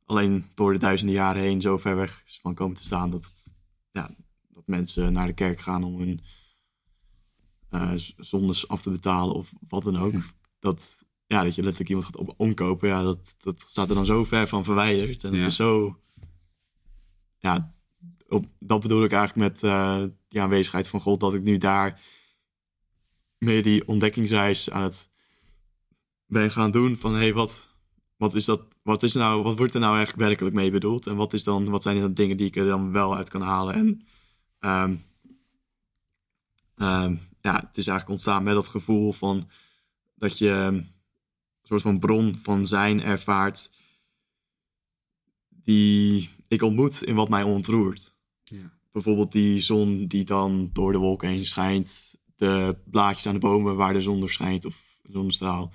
[0.05, 3.23] Alleen door de duizenden jaren heen zo ver weg is van komen te staan dat,
[3.23, 3.55] het,
[3.91, 4.09] ja,
[4.49, 6.21] dat mensen naar de kerk gaan om hun
[7.69, 10.11] eh, z- zondes af te betalen of wat dan ook.
[10.11, 10.21] Hm.
[10.59, 14.05] Dat, ja, dat je letterlijk iemand gaat op- omkopen, ja, dat, dat staat er dan
[14.05, 15.23] zo ver van verwijderd.
[15.23, 15.37] En Ja.
[15.37, 15.99] het is zo...
[17.37, 17.73] Ja,
[18.27, 22.01] op, dat bedoel ik eigenlijk met eh die aanwezigheid van God, dat ik nu daar
[23.37, 25.09] meer die ontdekkingsreis aan het
[26.25, 27.73] ben gaan doen van hé, hey, wat,
[28.17, 31.07] wat is dat, wat is nou, wat wordt er nou eigenlijk werkelijk mee bedoeld?
[31.07, 33.41] En wat is dan, wat zijn dan dingen die ik er dan wel uit kan
[33.41, 33.73] halen?
[33.73, 34.01] En
[34.59, 34.95] ehm,
[36.75, 39.49] ehm, ja, het is eigenlijk ontstaan met dat gevoel van
[40.15, 40.87] dat je een
[41.63, 43.71] soort van bron van zijn ervaart
[45.49, 48.79] die ik ontmoet in wat mij ontroert Ja.
[48.91, 52.17] bijvoorbeeld die zon die dan door de wolken heen schijnt.
[52.35, 55.73] De blaadjes aan de bomen waar de zon door schijnt of een zonnestraal.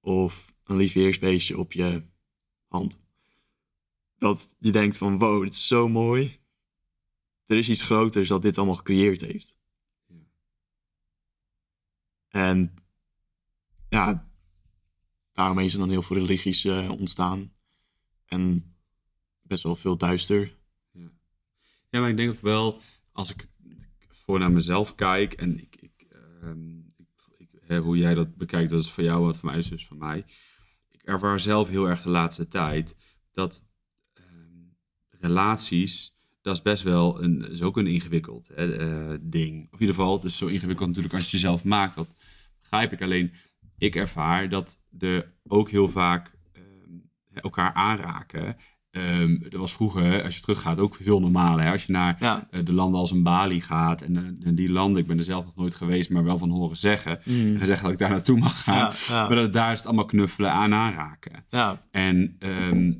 [0.00, 2.02] Of een lief weersbeestje op je
[2.66, 2.98] hand.
[4.18, 6.36] Dat je denkt van wow, dit is zo mooi.
[7.46, 9.57] Er is iets groters dat dit allemaal gecreëerd heeft.
[12.38, 12.48] Ja.
[12.48, 12.74] En
[13.88, 14.30] ja,
[15.32, 17.52] daarom is er dan heel veel religies eh, ontstaan.
[18.26, 18.74] En
[19.42, 20.56] best wel veel duister.
[21.90, 22.80] Ja, maar ik denk ook wel,
[23.12, 23.46] als ik
[24.10, 26.78] voor naar mezelf kijk en ik, ik, ehm,
[27.36, 29.96] ik, hoe jij dat bekijkt, dat is voor jou wat voor mij is dus voor
[29.96, 30.24] mij.
[30.88, 32.96] Ik ervaar zelf heel erg de laatste tijd
[33.30, 33.66] dat
[34.12, 34.66] ehm,
[35.10, 36.17] relaties,
[36.48, 39.64] dat is best wel een, is ook een ingewikkeld hè, eh, ding.
[39.66, 42.14] Of in ieder geval, het is zo ingewikkeld natuurlijk als je het jezelf maakt, dat
[42.60, 43.02] begrijp ik.
[43.02, 43.32] Alleen,
[43.78, 46.62] ik ervaar dat er ook heel vaak ehm,
[47.34, 48.56] elkaar aanraken.
[48.90, 51.64] Ehm er was vroeger, als je teruggaat, ook veel normaler.
[51.64, 51.70] Hè?
[51.72, 52.48] Als je naar Ja.
[52.50, 55.24] eh, de landen als een Bali gaat en, eh, en die landen, ik ben er
[55.24, 57.24] zelf nog nooit geweest, maar wel van horen zeggen.
[57.24, 58.74] En zeggen dat ik daar naartoe mag gaan.
[58.76, 59.26] Ja, ja.
[59.28, 61.44] Maar dat, daar is het allemaal knuffelen aan aanraken.
[61.50, 62.92] Ja, En ehm,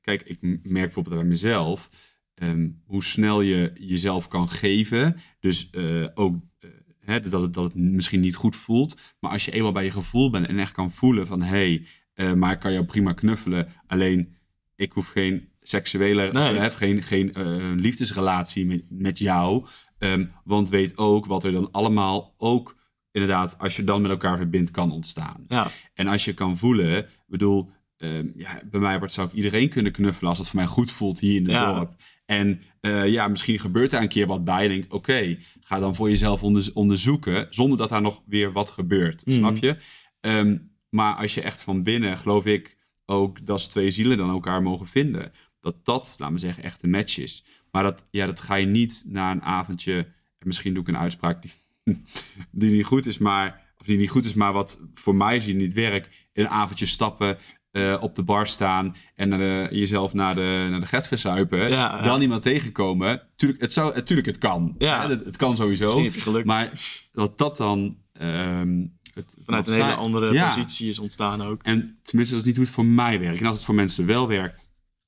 [0.00, 1.88] kijk, ik merk bijvoorbeeld bij mezelf
[2.36, 5.16] ehm, hoe snel je jezelf kan geven.
[5.40, 6.70] Dus eh, ook eh,
[7.00, 8.96] hè, dat, het, dat het misschien niet goed voelt.
[9.20, 11.42] Maar als je eenmaal bij je gevoel bent en echt kan voelen van...
[11.42, 13.68] hé, hey, eh, maar ik kan jou prima knuffelen.
[13.86, 14.34] Alleen,
[14.76, 16.32] ik hoef geen seksuele...
[16.32, 16.56] Nee.
[16.58, 17.32] eh, geen geen
[17.80, 19.66] liefdesrelatie met, met jou.
[19.98, 22.76] Ehm, want weet ook wat er dan allemaal ook...
[23.12, 25.44] inderdaad, als je dan met elkaar verbindt, kan ontstaan.
[25.48, 29.34] ja, En als je kan voelen, ik bedoel, ehm, ja, bij mij wordt zou ik
[29.34, 31.74] iedereen kunnen knuffelen als het voor mij goed voelt hier in het Ja.
[31.74, 31.94] dorp.
[32.26, 34.62] En eh, ja, misschien gebeurt daar een keer wat bij.
[34.62, 38.70] En denk, oké, ga dan voor jezelf onder- onderzoeken, zonder dat daar nog weer wat
[38.70, 39.26] gebeurt.
[39.26, 39.36] Mhm.
[39.36, 39.76] Snap je?
[40.20, 40.58] Ehm,
[40.90, 44.86] maar als je echt van binnen, geloof ik, ook dat twee zielen dan elkaar mogen
[44.86, 45.32] vinden.
[45.60, 47.44] Dat dat, laten we zeggen, echt een match is.
[47.70, 49.94] Maar dat, ja, dat ga je niet na een avondje.
[50.38, 51.52] En misschien doe ik een uitspraak die,
[52.50, 53.64] die niet goed is, maar.
[53.78, 56.14] Of die niet goed is, maar wat voor mij zie niet werkt.
[56.32, 57.38] Een avondje stappen,
[57.76, 61.70] eh, op de bar staan en naar de, jezelf naar de, naar de get verzuipen.
[61.70, 62.02] Ja.
[62.02, 63.22] Dan iemand tegenkomen.
[63.36, 64.74] Tuurlijk, het, zou, tuurlijk, het kan.
[64.78, 65.08] Ja.
[65.08, 66.08] Het, het kan sowieso.
[66.44, 66.72] Maar
[67.12, 67.96] dat dat dan.
[68.12, 68.84] ehm,
[69.14, 71.62] het Vanuit een hele andere positie is ontstaan ook.
[71.62, 73.40] En tenminste, dat is niet hoe het voor mij werkt.
[73.40, 74.65] En als het voor mensen wel werkt,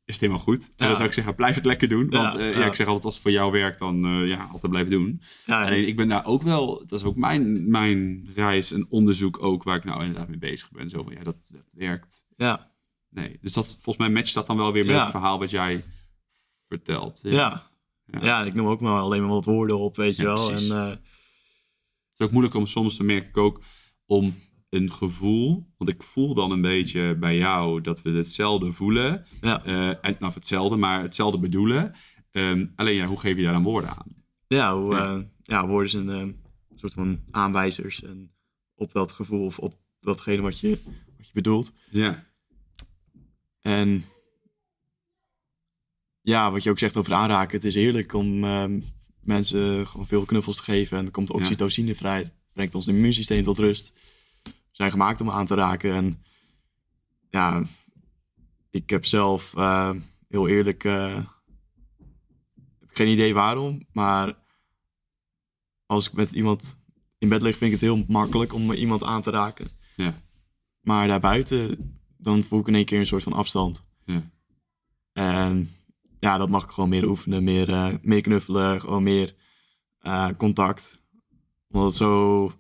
[0.08, 0.70] is het helemaal goed.
[0.76, 2.10] En dan zou ik zeggen, blijf het lekker doen.
[2.10, 2.66] Want eh, ja, ja.
[2.66, 5.20] ik zeg altijd, als het voor jou werkt, dan eh, ja, altijd blijven doen.
[5.46, 9.42] Ja, Alleen ik ben daar ook wel, dat is ook mijn, mijn reis en onderzoek
[9.42, 10.88] ook, waar ik nou inderdaad mee bezig ben.
[10.88, 12.26] Zo van, ja, dat, dat werkt.
[12.36, 12.70] ja,
[13.10, 15.84] Nee, dus dat, volgens mij matcht dat dan wel weer met het verhaal wat jij
[16.68, 17.20] vertelt.
[17.22, 17.66] ja.
[18.10, 18.18] Ja.
[18.24, 20.46] Ja, ik noem ook maar alleen maar wat woorden op, weet je Ja, wel.
[20.48, 20.68] precies.
[20.70, 20.98] En, eh, Het
[22.18, 23.60] is ook moeilijk om soms, dan merk ik ook,
[24.06, 29.24] om een gevoel, want ik voel dan een beetje bij jou dat we hetzelfde voelen.
[29.40, 29.64] Ja.
[29.64, 31.94] Eh, en, nou, hetzelfde, maar hetzelfde bedoelen.
[32.30, 34.24] Ehm, alleen ja, hoe geef je daar dan woorden aan?
[34.46, 35.12] Ja, hoe, Ja.
[35.12, 35.24] ja.
[35.42, 36.38] ja, woorden zijn eh, een
[36.74, 38.32] soort van aanwijzers en
[38.74, 40.78] op dat gevoel of op datgene wat je,
[41.16, 41.72] wat je bedoelt.
[41.90, 42.26] Ja,
[43.60, 44.04] En
[46.20, 48.80] ja, wat je ook zegt over aanraken, het is heerlijk om ehm,
[49.20, 53.58] mensen gewoon veel knuffels te geven en er komt oxytocine vrij, brengt ons immuunsysteem tot
[53.58, 53.92] rust.
[54.78, 56.22] Zijn gemaakt om aan te raken en
[57.30, 57.62] ja,
[58.70, 59.90] ik heb zelf eh,
[60.28, 61.26] heel eerlijk heb
[62.88, 64.38] geen idee waarom, maar
[65.86, 66.78] als ik met iemand
[67.18, 69.68] in bed lig, vind ik het heel makkelijk om iemand aan te raken.
[69.96, 70.14] ja,
[70.80, 73.84] Maar daarbuiten, dan voel ik in één keer een soort van afstand.
[74.04, 74.30] ja.
[75.12, 75.70] En
[76.20, 79.34] ja, dat mag ik gewoon meer oefenen, meer, eh, meer knuffelen, gewoon meer
[80.36, 81.02] contact.
[81.68, 82.52] Omdat het zo,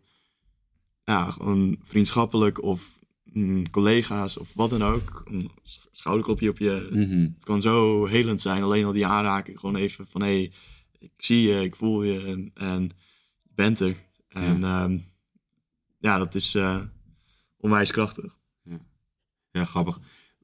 [1.08, 6.88] ja, gewoon vriendschappelijk of mm, collega's of wat dan ook, een sch- schouderklopje op je.
[6.92, 7.20] Mhm.
[7.34, 9.58] Het kan zo helend zijn, alleen al die aanraking.
[9.60, 10.52] Gewoon even van, hé, hey,
[10.98, 12.82] ik zie je, ik voel je en, en
[13.42, 13.96] je bent er.
[14.28, 14.90] En ja,
[15.98, 16.80] ja dat is eh,
[17.56, 18.36] onwijs krachtig.
[19.50, 20.00] Ja, grappig.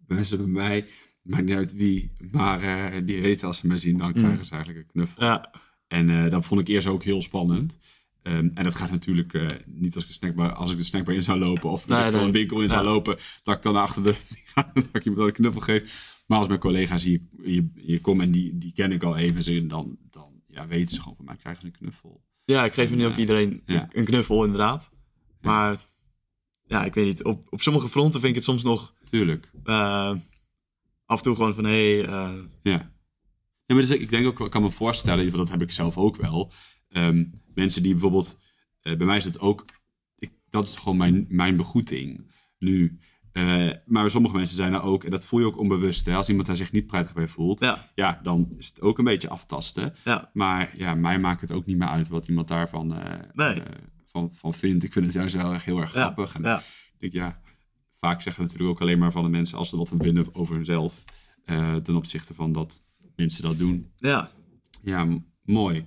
[0.07, 0.87] Mensen bij mij,
[1.23, 4.53] maakt niet uit wie, maar eh, die weten als ze me zien, dan krijgen ze
[4.55, 5.23] eigenlijk een knuffel.
[5.25, 5.51] Ja,
[5.87, 7.79] En eh, dat vond ik eerst ook heel spannend.
[8.25, 11.23] Ehm, en dat gaat natuurlijk eh, niet als, de snackbar, als ik de snackbar in
[11.23, 14.15] zou lopen of Nee, een winkel in zou lopen, dat ik dan achter de
[14.75, 16.13] dat ik iemand een knuffel geef.
[16.27, 19.69] Maar als mijn collega's hier, hier, hier komen en die, die ken ik al even,
[19.69, 22.23] dan, dan ja, weten ze gewoon van mij, krijgen ze een knuffel.
[22.45, 23.19] Ja, ik geef nu ook Ja.
[23.19, 23.89] iedereen Ja.
[23.93, 24.91] een knuffel, inderdaad.
[25.41, 25.81] Maar
[26.67, 27.25] ja, ik weet niet.
[27.25, 29.51] Op, op sommige fronten vind ik het soms nog Tuurlijk.
[29.65, 30.11] eh,
[31.07, 31.97] af en toe gewoon van hé.
[31.99, 32.33] Hey, eh,
[32.63, 32.73] Ja.
[33.67, 36.17] ja maar dus, ik denk ook, ik kan me voorstellen, dat heb ik zelf ook
[36.17, 36.53] wel.
[36.89, 38.41] Ehm, mensen die bijvoorbeeld,
[38.81, 39.65] eh, bij mij is het ook,
[40.17, 42.99] ik, dat is gewoon mijn, mijn begroeting nu.
[43.33, 46.29] Eh, maar sommige mensen zijn er ook, en dat voel je ook onbewust, hè, als
[46.29, 47.91] iemand daar zich niet prettig bij voelt, ja.
[47.95, 49.95] ja, dan is het ook een beetje aftasten.
[50.05, 53.63] ja, Maar ja, mij maakt het ook niet meer uit wat iemand daarvan eh, Nee.
[54.07, 54.85] van, van vindt.
[54.85, 56.35] Ik vind het juist heel erg, heel erg ja, grappig.
[56.35, 56.45] En
[56.95, 57.41] ik denk, ja,
[57.95, 61.05] vaak zeggen natuurlijk ook alleen maar van de mensen als ze wat vinden over hunzelf.
[61.83, 62.81] ten opzichte van dat
[63.17, 63.93] mensen dat doen.
[63.97, 64.31] ja,
[64.83, 65.87] Ja, m- mooi.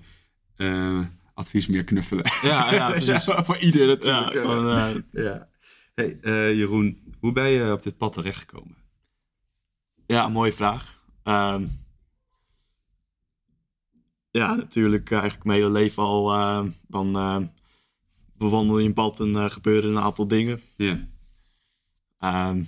[1.37, 2.25] Advies meer knuffelen.
[2.41, 3.25] ja, ja, precies.
[3.25, 4.31] Ja, voor ieder Ja, natuurlijk.
[4.31, 5.49] gewoon, eh, ja.
[5.93, 8.75] Hey, eh, Jeroen, hoe ben je op dit pad terechtgekomen?
[10.05, 11.03] ja, mooie vraag.
[11.23, 11.65] Ehm,
[14.31, 16.25] ja, natuurlijk eh, eigenlijk mijn hele leven al.
[16.87, 17.51] dan
[18.37, 20.61] bewandel je een pad en gebeuren een aantal dingen.
[20.75, 21.07] Ja.
[22.19, 22.63] Ehm,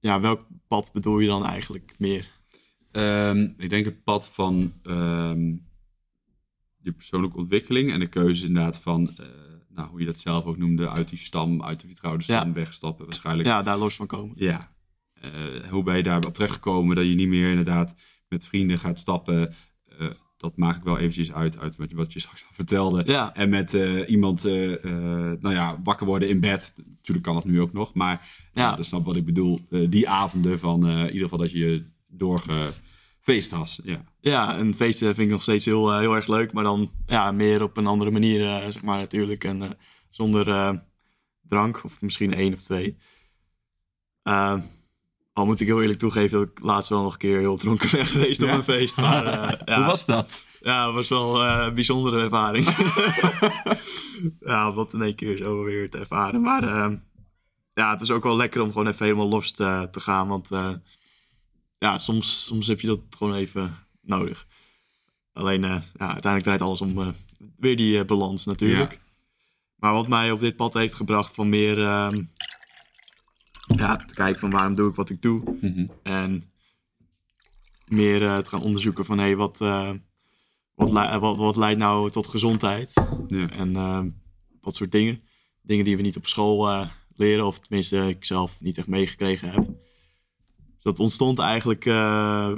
[0.00, 2.30] ja, welk pad bedoel je dan eigenlijk meer?
[2.90, 4.72] Ehm, ik denk het pad van
[6.82, 9.26] je persoonlijke ontwikkeling en de keuze inderdaad van, eh,
[9.68, 12.52] nou, hoe je dat zelf ook noemde, uit die stam, uit de vertrouwde stam Ja.
[12.52, 13.48] wegstappen waarschijnlijk.
[13.48, 14.34] Ja, daar los van komen.
[14.38, 14.60] Ja.
[15.14, 15.30] Eh,
[15.70, 17.94] hoe ben je daarop terechtgekomen dat je niet meer inderdaad
[18.28, 19.54] met vrienden gaat stappen?
[19.98, 23.02] Eh, dat maak ik wel eventjes uit, uit wat, je, wat je straks al vertelde.
[23.06, 23.72] Ja, En met
[24.08, 26.74] iemand, nou ja, wakker worden in bed.
[26.86, 28.76] Natuurlijk kan dat nu ook nog, maar ja.
[28.76, 29.58] Dat snap wat ik bedoel.
[29.88, 31.84] Die avonden van in ieder geval dat je je
[33.24, 33.80] doorgefeest was.
[33.84, 34.04] Ja.
[34.20, 36.52] ja, en feesten vind ik nog steeds heel, eh, heel erg leuk.
[36.52, 39.44] Maar dan ja, meer op een andere manier, eh, zeg maar natuurlijk.
[39.44, 39.70] En eh,
[40.08, 40.80] zonder
[41.48, 42.96] drank, of misschien één of twee.
[44.22, 44.54] Eh,
[45.32, 47.90] al moet ik heel eerlijk toegeven dat ik laatst wel nog een keer heel dronken
[47.90, 48.46] ben geweest Ja?
[48.46, 48.96] op een feest.
[48.96, 49.24] Maar,
[49.64, 50.44] ja, Hoe was dat?
[50.60, 52.66] Ja, het was wel een bijzondere ervaring.
[54.50, 56.40] ja, dat in één keer zo weer te ervaren.
[56.40, 56.96] Maar eh,
[57.74, 60.28] ja, het is ook wel lekker om gewoon even helemaal los te, te gaan.
[60.28, 60.48] Want
[61.80, 64.46] ja, soms, soms heb je dat gewoon even nodig.
[65.32, 67.08] Alleen, eh, ja, uiteindelijk draait alles om eh,
[67.56, 68.92] weer die eh, balans natuurlijk.
[68.92, 68.98] Ja.
[69.76, 71.82] Maar wat mij op dit pad heeft gebracht van meer...
[71.82, 72.22] ehm,
[73.76, 75.58] ja, te kijken van waarom doe ik wat ik doe.
[75.60, 75.86] Mhm.
[76.02, 76.52] En
[77.86, 79.58] meer eh, te gaan onderzoeken van hé, hey, wat,
[80.74, 82.92] wat, wat, wat leidt nou tot gezondheid?
[83.26, 83.50] Ja.
[83.50, 84.02] En eh,
[84.60, 85.22] dat soort dingen.
[85.62, 89.68] Dingen die we niet op school leren, of tenminste ik zelf niet echt meegekregen heb.
[90.80, 92.52] Dus dat ontstond eigenlijk eh,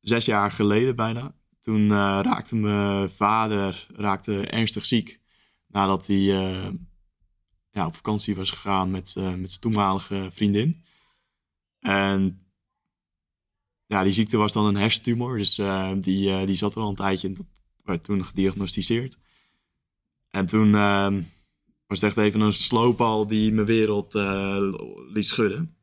[0.00, 1.34] zes jaar geleden bijna.
[1.60, 5.20] Toen eh, raakte mijn vader raakte ernstig ziek.
[5.66, 6.68] Nadat hij eh,
[7.70, 10.84] ja, op vakantie was gegaan met, met zijn toenmalige vriendin.
[11.80, 12.46] En
[13.86, 15.38] ja, die ziekte was dan een hersentumor.
[15.38, 15.54] Dus
[16.00, 17.46] die, die zat er al een tijdje en dat
[17.84, 19.18] werd toen gediagnosticeerd.
[20.30, 20.72] En toen
[21.86, 24.14] was het echt even een slowbal die mijn wereld
[25.12, 25.77] liet schudden.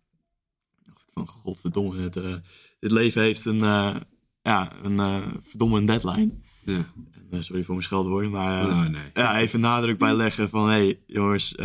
[1.16, 2.34] Van, godverdomme, het, eh,
[2.80, 3.96] dit leven heeft een, eh,
[4.42, 6.32] ja, een eh, verdomme een deadline.
[6.66, 6.86] Ja.
[7.32, 9.10] En, sorry voor mijn scheldwoorden, maar Nou, nee.
[9.14, 10.70] ja, even nadruk bij leggen van...
[10.70, 11.56] hé hey, jongens,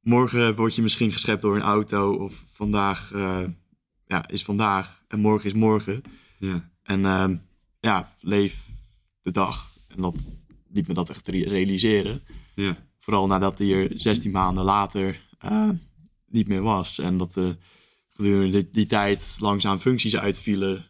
[0.00, 2.12] morgen word je misschien geschept door een auto...
[2.12, 3.12] of vandaag
[4.06, 6.02] ja, is vandaag en morgen is morgen.
[6.38, 6.70] Ja.
[6.82, 7.36] En ehm,
[7.80, 8.66] ja, leef
[9.20, 9.70] de dag.
[9.88, 10.28] En dat
[10.72, 12.22] liet me dat echt re- realiseren.
[12.54, 12.76] Ja.
[12.98, 15.26] Vooral nadat hij er 16 maanden later
[16.26, 16.98] niet meer was.
[16.98, 17.40] En dat
[18.20, 20.86] gedurende die, die tijd langzaam functies uitvielen.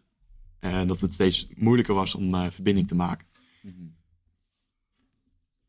[0.59, 3.27] En dat het steeds moeilijker was om eh, verbinding te maken.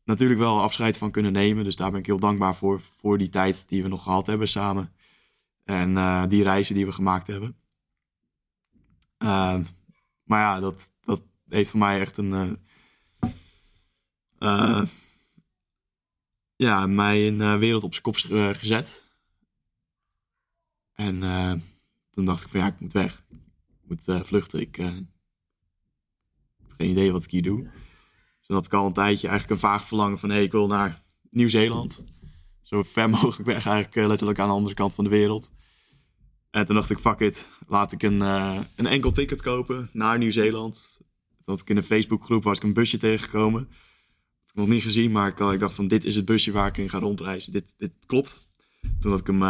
[0.04, 1.64] Natuurlijk wel afscheid van kunnen nemen.
[1.64, 2.80] Dus daar ben ik heel dankbaar voor.
[2.80, 4.92] Voor die tijd die we nog gehad hebben samen.
[5.64, 7.56] En eh, die reizen die we gemaakt hebben.
[9.18, 9.62] Ehm,
[10.22, 12.58] maar ja, dat, dat heeft voor mij echt een...
[14.38, 14.82] eh,
[16.56, 18.16] ja, mij een wereld op zijn kop
[18.56, 19.01] gezet.
[20.94, 21.52] En eh,
[22.10, 23.24] toen dacht ik van ja, ik moet weg.
[23.82, 24.60] Ik moet eh, vluchten.
[24.60, 27.62] Ik eh, heb geen idee wat ik hier doe.
[27.62, 30.30] Dus toen had ik al een tijdje eigenlijk een vaag verlangen van...
[30.30, 32.04] hé, ik wil naar Nieuw-Zeeland.
[32.60, 35.52] Zo ver mogelijk weg eigenlijk, letterlijk aan de andere kant van de wereld.
[36.50, 41.00] En toen dacht ik, fuck it, laat ik een, een enkel ticket kopen naar Nieuw-Zeeland.
[41.42, 43.60] Toen had ik in een Facebookgroep was ik een busje tegengekomen.
[43.60, 46.68] Had ik nog niet gezien, maar ik, ik dacht van dit is het busje waar
[46.68, 47.52] ik in ga rondreizen.
[47.52, 48.48] Dit, dit klopt.
[48.98, 49.42] Toen had ik hem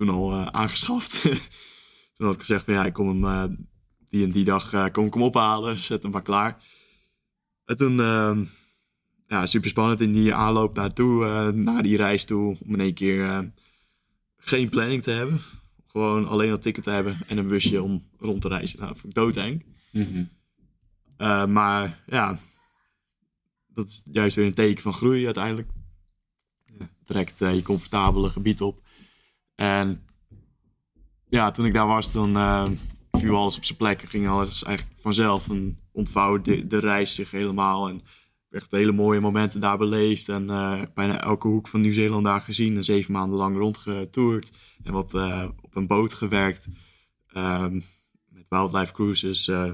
[0.00, 1.22] toen al eh, aangeschaft.
[2.14, 3.56] toen had ik gezegd van ja, ik kom hem eh,
[4.08, 5.78] die en die dag eh, kom ik hem ophalen.
[5.88, 6.62] Zet hem maar klaar.
[7.64, 8.38] En toen, eh,
[9.26, 12.56] ja, super spannend in die aanloop naartoe, naar die reis toe.
[12.64, 13.52] Om in één keer
[14.36, 15.40] geen planning te hebben.
[15.86, 18.78] Gewoon alleen dat ticket te hebben en een busje om rond te reizen.
[18.78, 19.64] Nou, dat vond ik doodeng.
[19.90, 20.24] Mhm.
[21.52, 22.38] Maar ja,
[23.66, 25.70] dat is juist weer een teken van groei uiteindelijk.
[26.78, 26.90] Ja.
[27.04, 28.82] Trekt je comfortabele gebied op.
[29.60, 30.02] En
[31.28, 32.70] ja, toen ik daar was, toen eh,
[33.12, 34.00] viel alles op zijn plek.
[34.00, 35.48] Ging alles eigenlijk vanzelf.
[35.48, 37.88] En ontvouwde de, reis zich helemaal.
[37.88, 38.00] En
[38.50, 40.28] echt hele mooie momenten daar beleefd.
[40.28, 42.76] En eh, bijna elke hoek van Nieuw-Zeeland daar gezien.
[42.76, 44.52] En zeven maanden lang rondgetoerd.
[44.82, 46.68] En wat eh, op een boot gewerkt.
[47.26, 47.80] Ehm,
[48.28, 49.48] met Wildlife Cruises.
[49.48, 49.70] eh,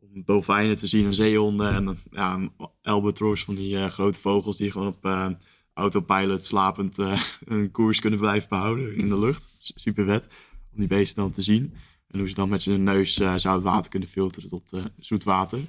[0.00, 1.74] om dolfijnen te zien en zeehonden.
[1.74, 2.48] En ja,
[2.82, 5.36] albatros van die grote vogels die gewoon op
[5.78, 9.48] autopilot slapend eh, een koers kunnen blijven behouden in de lucht.
[9.74, 10.34] Super vet
[10.72, 11.74] om die beesten dan te zien.
[12.08, 15.24] En hoe ze dan met zijn neus eh, zout water kunnen filteren tot eh, zoet
[15.24, 15.60] water.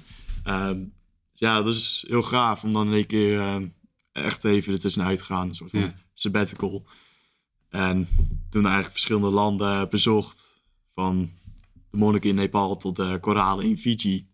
[0.44, 0.78] Ehm,
[1.30, 3.70] dus ja, dat is heel gaaf om dan in één keer
[4.12, 5.48] echt even ertussenuit te gaan.
[5.48, 5.94] Een soort van Ja.
[6.14, 6.86] sabbatical.
[7.68, 8.08] En
[8.48, 10.62] toen eigenlijk verschillende landen bezocht.
[10.94, 11.30] Van
[11.90, 14.28] de monniken in Nepal tot de koralen in Fiji.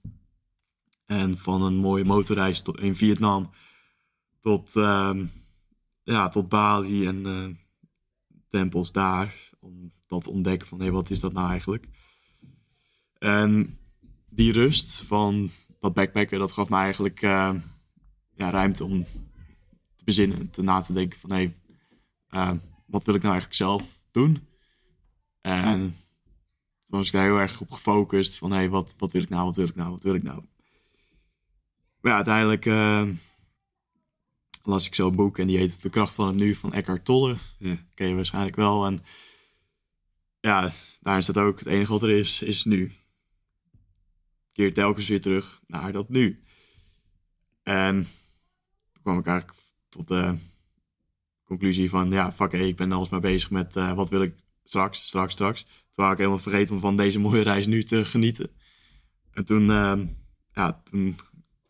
[1.07, 3.51] En van een mooie motorreis tot, in Vietnam
[4.41, 5.27] tot, ehm,
[6.07, 7.57] ja, tot Bali en eh,
[8.49, 9.35] tempels daar.
[9.61, 11.89] Om dat te ontdekken van, hé, wat is dat nou eigenlijk?
[13.19, 13.79] En
[14.29, 17.55] die rust van dat backpacken, dat gaf me eigenlijk eh,
[18.35, 19.05] ja, ruimte om
[19.95, 20.51] te bezinnen.
[20.51, 21.53] Te na te denken van, hé,
[22.29, 22.53] eh,
[22.87, 24.47] wat wil ik nou eigenlijk zelf doen?
[25.41, 25.81] En
[26.85, 29.45] toen was ik daar heel erg op gefocust van, hé, wat, wat wil ik nou,
[29.45, 30.45] wat wil ik nou, wat wil ik nou?
[32.01, 32.65] Maar ja, uiteindelijk
[34.67, 37.37] las ik zo'n boek en die heet De Kracht van het Nu van Eckhart Tolle.
[37.59, 37.79] Ja.
[37.95, 38.87] Ken je waarschijnlijk wel.
[38.87, 39.05] En
[40.41, 42.93] ja, daarin staat ook, het enige wat er is, is nu.
[44.53, 46.41] Keer telkens weer terug naar dat nu.
[47.63, 48.09] En
[48.93, 49.59] toen kwam ik eigenlijk
[49.89, 50.35] tot de
[51.45, 55.07] conclusie van, ja, fuck, hey, ik ben alsmaar bezig met eh, wat wil ik straks,
[55.07, 55.63] straks, straks.
[55.63, 58.51] Toen was ik helemaal vergeten om van deze mooie reis nu te genieten.
[59.33, 60.07] En toen, ehm,
[60.53, 61.17] ja, toen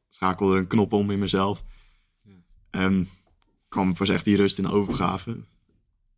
[0.09, 1.65] schakelde er een knop om in mezelf.
[2.71, 3.09] En
[3.69, 5.45] kwam pas echt die rust in de overgave.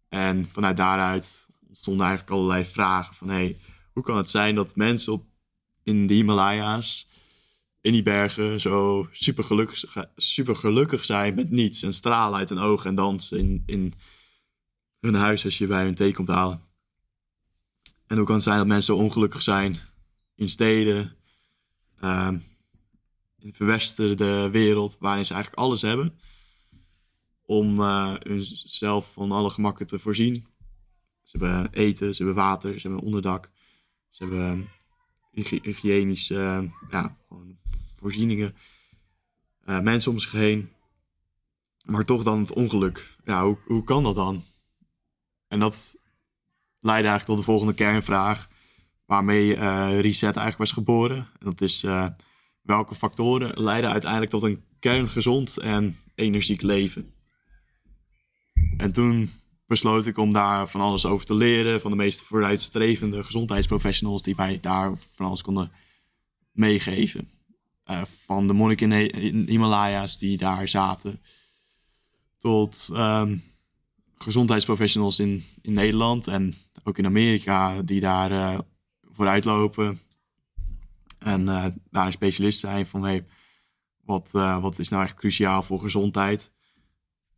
[0.08, 3.28] En vanuit daaruit ontstonden eigenlijk allerlei vragen van...
[3.28, 3.56] Hey,
[3.92, 5.24] hoe kan het zijn dat mensen op,
[5.82, 7.08] in de Himalaya's,
[7.80, 8.60] in die bergen...
[8.60, 12.90] zo super gelukkig, super gelukkig zijn met niets en stralen uit hun ogen...
[12.90, 13.94] en dansen in, in
[15.00, 16.62] hun huis als je bij hun thee komt halen.
[18.06, 19.78] En hoe kan het zijn dat mensen zo ongelukkig zijn
[20.34, 21.16] in steden...
[22.00, 22.38] ehm,
[23.38, 26.18] in de verwesterde wereld, waarin ze eigenlijk alles hebben
[27.48, 30.46] om eh hunzelf van alle gemakken te voorzien.
[31.22, 33.50] Ze hebben eten, ze hebben water, ze hebben onderdak,
[34.10, 34.68] ze hebben
[35.30, 37.56] hygi- hygiënische eh, ja, gewoon
[37.96, 38.54] voorzieningen,
[39.64, 40.72] Eh, mensen om zich heen.
[41.84, 43.16] Maar toch dan het ongeluk.
[43.24, 44.44] Ja, hoe, hoe kan dat dan?
[45.48, 45.96] En dat
[46.80, 48.48] leidde eigenlijk tot de volgende kernvraag,
[49.06, 51.16] waarmee eh, Reset eigenlijk was geboren.
[51.16, 51.86] En dat is
[52.62, 57.12] welke factoren leiden uiteindelijk tot een kerngezond en energiek leven?
[58.76, 59.30] En toen
[59.66, 61.80] besloot ik om daar van alles over te leren.
[61.80, 65.72] Van de meest vooruitstrevende gezondheidsprofessionals die mij daar van alles konden
[66.52, 67.28] meegeven.
[67.84, 71.20] Eh, van de monniken in Himalaya's die daar zaten.
[72.38, 73.36] Tot ehm,
[74.16, 76.54] gezondheidsprofessionals in, in Nederland en
[76.84, 78.58] ook in Amerika die daar eh,
[79.02, 80.00] vooruit lopen.
[81.18, 83.24] En eh, daar een specialist zijn van hey,
[84.04, 84.30] wat,
[84.60, 86.52] wat is nou echt cruciaal voor gezondheid.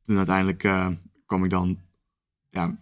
[0.02, 0.62] Toen uiteindelijk
[1.30, 1.78] kwam ik dan
[2.50, 2.78] ja,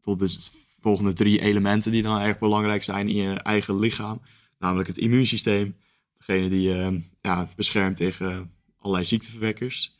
[0.00, 0.50] tot de
[0.80, 4.20] volgende drie elementen die dan erg belangrijk zijn in je eigen lichaam.
[4.58, 5.76] Namelijk het immuunsysteem.
[6.18, 9.96] Degene die eh, ja, beschermt tegen allerlei ziekteverwekkers,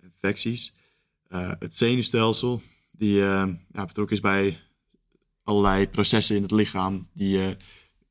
[0.00, 0.74] infecties.
[1.28, 4.60] Eh, het zenuwstelsel, die eh, ja, betrokken is bij
[5.42, 7.08] allerlei processen in het lichaam.
[7.12, 7.56] Die,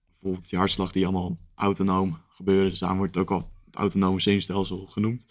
[0.10, 2.70] bijvoorbeeld je hartslag, die allemaal autonoom gebeuren.
[2.70, 5.26] Dus daarom wordt het ook al het autonome zenuwstelsel genoemd.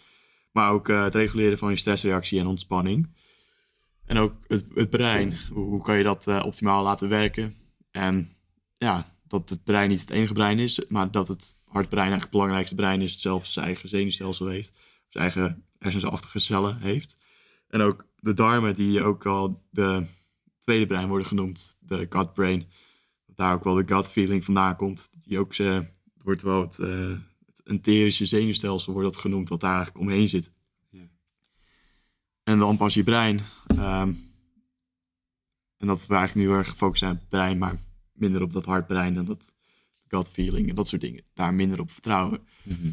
[0.51, 3.09] Maar ook het reguleren van je stressreactie en ontspanning.
[4.11, 5.33] En ook het, brein.
[5.51, 7.55] Hoe, kan je dat eh, optimaal laten werken?
[7.91, 8.35] En
[8.77, 12.31] ja, dat het brein niet het enige brein is, maar dat het hartbrein eigenlijk het
[12.31, 13.11] belangrijkste brein is.
[13.11, 14.79] Het zelf zijn eigen zenuwstelsel heeft.
[15.09, 17.25] Zijn eigen hersensachtige cellen heeft.
[17.67, 20.05] En ook de darmen, die ook al de
[20.59, 21.77] tweede brein worden genoemd.
[21.79, 22.67] De gut brain.
[23.25, 25.09] Dat daar ook wel de gut feeling vandaan komt.
[25.25, 25.73] Die ook, eh,
[26.13, 27.09] het wordt wel het, eh,
[27.45, 30.51] het enterische zenuwstelsel wordt dat genoemd, wat daar eigenlijk omheen zit.
[32.51, 33.39] En dan pas je brein.
[33.67, 34.13] ehm,
[35.77, 37.79] en dat we eigenlijk nu heel erg gefocust zijn op het brein, maar
[38.11, 39.53] minder op dat hartbrein en dat
[40.07, 41.23] gut feeling en dat soort dingen.
[41.33, 42.47] Daar minder op vertrouwen.
[42.63, 42.91] Mhm.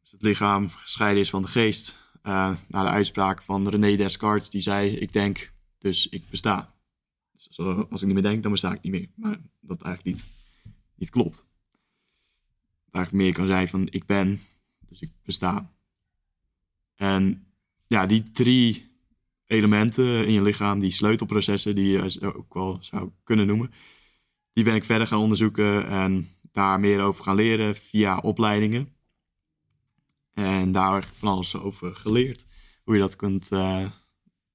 [0.00, 2.10] Dus het lichaam gescheiden is van de geest.
[2.22, 6.74] Uh, naar de uitspraak van René Descartes, die zei: Ik denk, dus ik besta.
[7.32, 9.08] Dus zo, als ik niet meer denk, dan besta ik niet meer.
[9.14, 10.26] Maar dat eigenlijk niet,
[10.94, 11.46] niet klopt.
[12.84, 14.40] Dat eigenlijk meer kan zijn van: Ik ben,
[14.88, 15.72] dus ik besta.
[16.94, 17.46] En
[17.92, 18.90] ja, die drie
[19.46, 23.70] elementen in je lichaam, die sleutelprocessen, die je ook wel zou kunnen noemen,
[24.52, 28.92] die ben ik verder gaan onderzoeken en daar meer over gaan leren via opleidingen.
[30.34, 32.46] En daar van alles over geleerd.
[32.84, 33.84] Hoe je dat kunt, eh,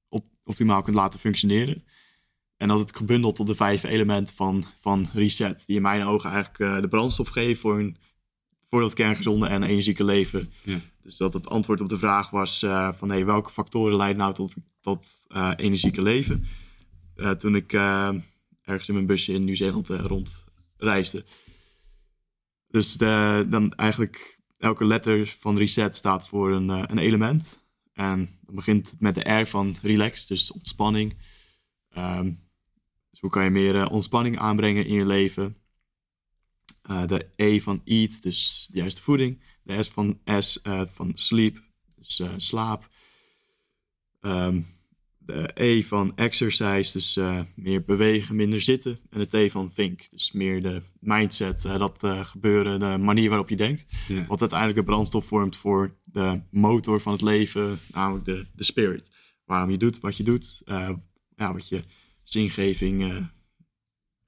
[0.09, 1.83] op, optimaal kunt laten functioneren.
[2.57, 5.63] En dat heb ik gebundeld tot de vijf elementen van, van reset.
[5.65, 7.97] Die in mijn ogen eigenlijk eh, de brandstof geven voor, een,
[8.69, 10.51] voor dat kerngezonde en energieke leven.
[10.63, 10.79] Ja.
[11.07, 14.33] Dus dat het antwoord op de vraag was eh, van hey, welke factoren leiden nou
[14.33, 16.45] tot, tot eh, energieke leven.
[17.15, 17.73] Eh, toen ik
[18.61, 21.25] ergens in mijn busje in Nieuw-Zeeland rondreisde.
[22.67, 27.67] Dus de, dan eigenlijk elke letter van reset staat voor een, een element.
[27.93, 31.17] En dan begint het met de R van relax, dus ontspanning.
[31.89, 32.31] Ehm,
[33.09, 35.57] dus hoe kan je meer ontspanning aanbrengen in je leven?
[36.81, 39.41] De E van eat, dus de juiste voeding.
[39.67, 41.61] De S van S eh, van sleep,
[41.95, 42.89] dus eh, slaap.
[44.19, 44.61] Ehm,
[45.17, 48.99] de E van exercise, dus eh, meer bewegen, minder zitten.
[49.09, 53.55] En de T van think, dus meer de mindset, dat gebeuren, de manier waarop je
[53.55, 53.85] denkt.
[54.27, 59.11] Wat uiteindelijk de brandstof vormt voor de motor van het leven, namelijk de, de spirit.
[59.45, 60.61] Waarom je doet wat je doet,
[61.35, 61.83] ja, wat je
[62.23, 63.27] zingeving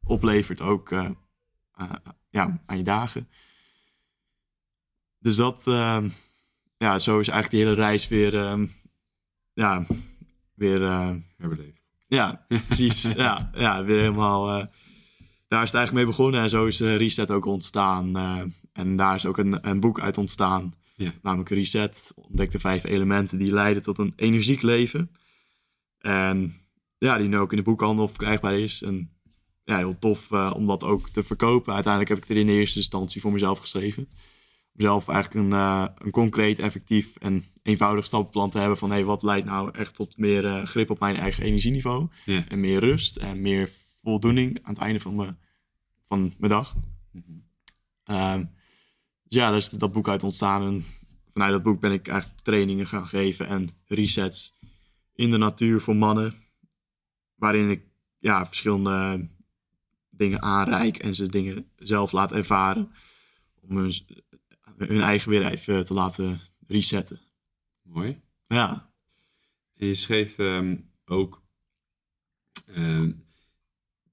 [0.03, 0.89] oplevert ook
[2.29, 3.27] ja, aan je dagen.
[5.19, 6.03] Dus dat, eh,
[6.77, 8.61] ja, zo is eigenlijk die hele reis weer, eh,
[9.53, 9.85] ja,
[10.53, 11.81] weer eh, Herbeleefd.
[12.07, 13.01] ja, precies.
[13.01, 14.47] ja, ja, weer helemaal.
[14.59, 14.65] eh,
[15.47, 18.15] daar is het eigenlijk mee begonnen en zo is Reset ook ontstaan.
[18.17, 18.41] eh,
[18.73, 21.11] en daar is ook een, een boek uit ontstaan, Ja.
[21.21, 22.11] namelijk Reset.
[22.15, 25.11] Ontdek de vijf elementen die leiden tot een energiek leven.
[25.99, 26.53] En
[26.97, 28.81] ja, die nu ook in de boekhandel verkrijgbaar is.
[28.81, 29.11] En
[29.63, 31.73] ja, heel tof om dat ook te verkopen.
[31.73, 34.09] Uiteindelijk heb ik er in eerste instantie voor mezelf geschreven.
[34.73, 39.03] Om zelf eigenlijk een, eh, een concreet, effectief en eenvoudig stappenplan te hebben van hey,
[39.03, 42.07] wat leidt nou echt tot meer eh, grip op mijn eigen energieniveau.
[42.25, 45.37] En meer rust en meer voldoening aan het einde van mijn,
[46.07, 46.75] van mijn dag.
[48.03, 48.43] Ehm,
[49.23, 50.63] dus ja, daar is dat boek uit ontstaan.
[50.63, 50.85] En
[51.31, 54.59] vanuit dat boek ben ik eigenlijk trainingen gaan geven en resets
[55.13, 56.33] in de natuur voor mannen.
[57.35, 57.81] Waarin ik
[58.19, 59.27] ja, verschillende
[60.09, 62.91] dingen aanreik en ze dingen zelf laat ervaren.
[63.61, 63.93] Om hun,
[64.87, 67.19] hun eigen weer even te laten resetten.
[67.81, 68.21] Mooi.
[68.47, 68.91] Ja,
[69.75, 71.41] En je schreef ehm, ook
[72.73, 73.11] ehm,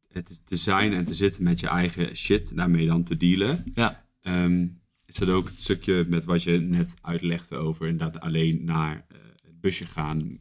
[0.09, 3.65] het te zijn en te zitten met je eigen shit, daarmee dan te dealen.
[3.75, 4.67] ja, Ehm,
[5.05, 9.19] is dat ook het stukje met wat je net uitlegde over inderdaad alleen naar eh,
[9.43, 10.39] het busje gaan,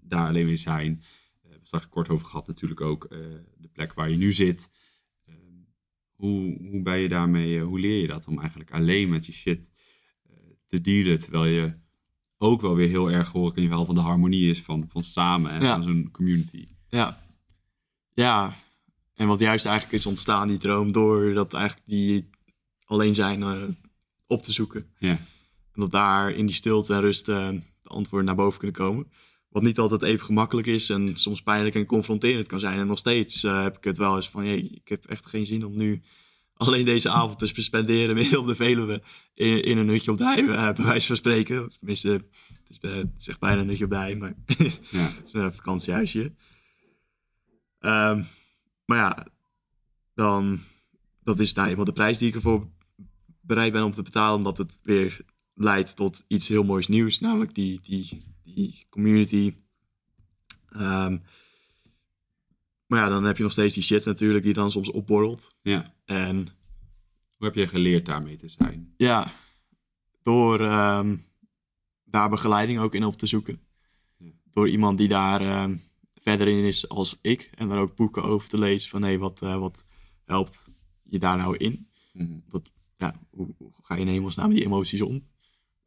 [0.00, 0.92] daar alleen weer zijn.
[0.92, 3.18] Eh, we hebben het straks kort over gehad natuurlijk ook eh,
[3.58, 4.70] de plek waar je nu zit.
[6.18, 9.32] Hoe, hoe ben je daarmee, eh, hoe leer je dat om eigenlijk alleen met je
[9.32, 9.72] shit
[10.30, 11.72] eh, te dealen, terwijl je
[12.38, 15.04] ook wel weer heel erg hoor in ieder geval van de harmonie is van, van
[15.04, 15.72] samen en Ja.
[15.74, 16.66] van zo'n community.
[16.88, 17.18] ja.
[18.14, 18.54] Ja,
[19.14, 22.30] en wat juist eigenlijk is ontstaan, die droom, door dat eigenlijk die
[22.84, 23.62] alleen zijn eh,
[24.26, 24.86] op te zoeken.
[24.98, 25.10] Ja.
[25.72, 29.10] En dat daar in die stilte en rust de antwoorden naar boven kunnen komen.
[29.48, 32.78] Wat niet altijd even gemakkelijk is en soms pijnlijk en confronterend kan zijn.
[32.78, 35.46] En nog steeds eh, heb ik het wel eens van, jee, ik heb echt geen
[35.46, 36.02] zin om nu
[36.54, 39.02] alleen deze avond te spenderen midden op de Veluwe
[39.34, 41.64] in, in een hutje op de hei, eh, bij wijze van spreken.
[41.64, 44.34] Of Tenminste, het is, eh, het is echt bijna een hutje op de hei, maar
[44.90, 44.98] Ja.
[44.98, 46.34] het is een vakantiehuisje.
[47.78, 48.22] Ehm,
[48.84, 49.26] maar ja,
[50.14, 50.60] dan,
[51.22, 52.68] dat is nou eenmaal de prijs die ik ervoor
[53.40, 55.24] bereid ben om te betalen, omdat het weer
[55.54, 58.22] leidt tot iets heel moois nieuws, namelijk die, die,
[58.54, 59.54] die community.
[60.68, 61.18] Ehm,
[62.86, 65.54] maar ja, dan heb je nog steeds die shit natuurlijk die dan soms opborrelt.
[65.62, 65.94] ja.
[66.04, 66.36] En
[67.36, 68.94] Hoe heb je geleerd daarmee te zijn?
[68.96, 69.32] ja,
[70.22, 71.16] door ehm,
[72.04, 73.60] daar begeleiding ook in op te zoeken.
[74.16, 74.30] Ja.
[74.50, 75.76] Door iemand die daar ehm,
[76.14, 77.50] verder in is als ik.
[77.54, 79.84] En dan ook boeken over te lezen van hé, wat, eh, wat
[80.24, 81.88] helpt je daar nou in?
[82.12, 82.38] Mhm.
[82.48, 85.26] Dat, ja, hoe, hoe ga je in hemelsnaam die emoties om?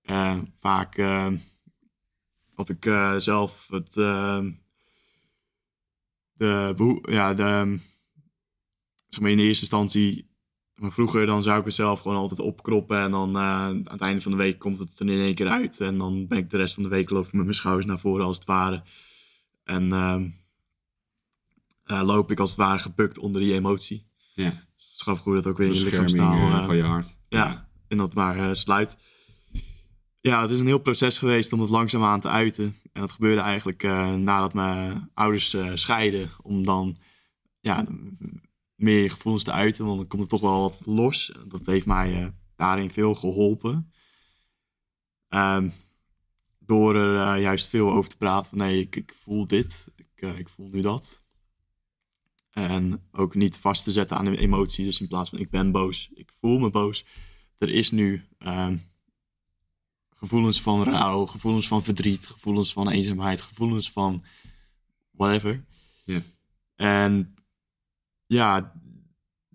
[0.01, 0.97] Eh, vaak
[2.61, 4.51] had ik eh, zelf het, ehm,
[6.33, 7.79] de, ja, de,
[9.07, 10.29] zeg maar in de eerste instantie,
[10.75, 14.01] maar vroeger dan zou ik het zelf gewoon altijd opkroppen en dan eh, aan het
[14.01, 16.49] einde van de week komt het er in één keer uit en dan ben ik
[16.49, 18.83] de rest van de week loop ik met mijn schouders naar voren als het ware
[19.63, 20.29] en ehm,
[21.83, 24.05] eh, loop ik als het ware gebukt onder die emotie.
[24.33, 24.49] Ja.
[24.49, 27.17] Dus het is grappig hoe dat ook weer in je lichaamstaal van je hart.
[27.29, 28.95] ja, en dat maar sluit.
[30.21, 32.75] Ja, het is een heel proces geweest om het langzaamaan te uiten.
[32.93, 36.31] En dat gebeurde eigenlijk eh, nadat mijn ouders eh, scheiden.
[36.41, 36.97] Om dan
[37.59, 37.85] ja,
[38.75, 39.85] meer gevoelens te uiten.
[39.85, 41.31] Want dan komt het toch wel wat los.
[41.47, 43.91] Dat heeft mij eh, daarin veel geholpen.
[45.27, 45.69] Ehm,
[46.59, 48.49] door er juist veel over te praten.
[48.49, 49.93] Van nee, ik, ik voel dit.
[49.95, 51.23] Ik, ik voel nu dat.
[52.51, 54.85] En ook niet vast te zetten aan een emotie.
[54.85, 57.05] Dus in plaats van ik ben boos, ik voel me boos.
[57.57, 58.77] Er is nu ehm,
[60.21, 64.23] gevoelens van rouw, gevoelens van verdriet, gevoelens van eenzaamheid, gevoelens van
[65.11, 65.63] whatever.
[66.05, 66.21] Ja.
[66.75, 67.35] En
[68.25, 68.73] ja,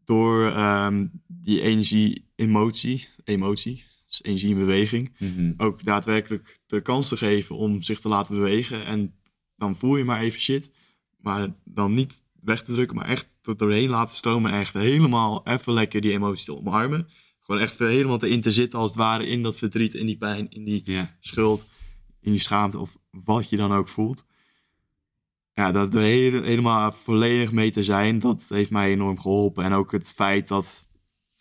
[0.05, 5.53] door ehm, die energie, emotie, emotie, dus energie in beweging, Mhm.
[5.57, 8.85] ook daadwerkelijk de kans te geven om zich te laten bewegen.
[8.85, 9.15] En
[9.57, 10.71] dan voel je maar even shit.
[11.17, 14.53] Maar dan niet weg te drukken, maar echt er doorheen laten stromen.
[14.53, 17.09] En echt helemaal even lekker die emoties te omarmen.
[17.47, 20.17] Gewoon echt helemaal te in te zitten als het ware in dat verdriet, in die
[20.17, 20.83] pijn, in die
[21.21, 21.67] schuld,
[22.21, 24.25] in die schaamte of wat je dan ook voelt.
[25.55, 29.65] Ja, dat er hele- helemaal volledig mee te zijn, dat heeft mij enorm geholpen.
[29.65, 30.89] En ook het feit dat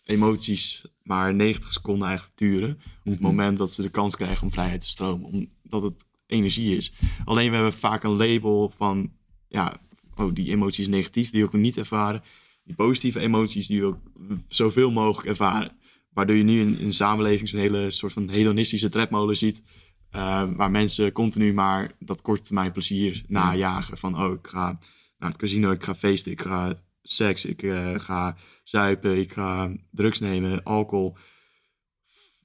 [0.04, 2.70] emoties maar 90 seconden eigenlijk duren.
[2.70, 3.22] Op het Mhm.
[3.22, 5.48] moment dat ze de kans krijgen om vrijheid te stromen.
[5.64, 6.92] Omdat het energie is.
[7.24, 9.12] Alleen we hebben vaak een label van,
[9.48, 9.76] ja,
[10.14, 12.22] oh, die emotie is negatief, die wil ik niet ervaren.
[12.64, 15.76] Die positieve emoties, die wil ik zoveel mogelijk ervaren.
[16.16, 19.62] Waardoor je nu in, in de samenleving zo'n hele soort van hedonistische tredmolen ziet.
[20.10, 23.98] eh, waar mensen continu maar dat korte termijn plezier najagen.
[23.98, 24.78] Van, oh, ik ga
[25.18, 29.72] naar het casino, ik ga feesten, ik ga seks, ik eh, ga zuipen, ik ga
[29.90, 31.16] drugs nemen, alcohol,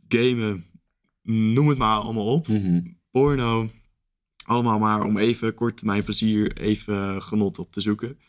[0.08, 0.66] gamen,
[1.24, 2.48] noem het maar allemaal op.
[2.48, 2.82] Mhm.
[3.12, 3.70] Porno,
[4.46, 8.20] allemaal maar om even kort termijn plezier, even genot op te zoeken.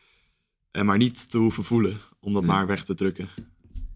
[0.71, 3.29] En maar niet te hoeven voelen, om dat maar weg te drukken.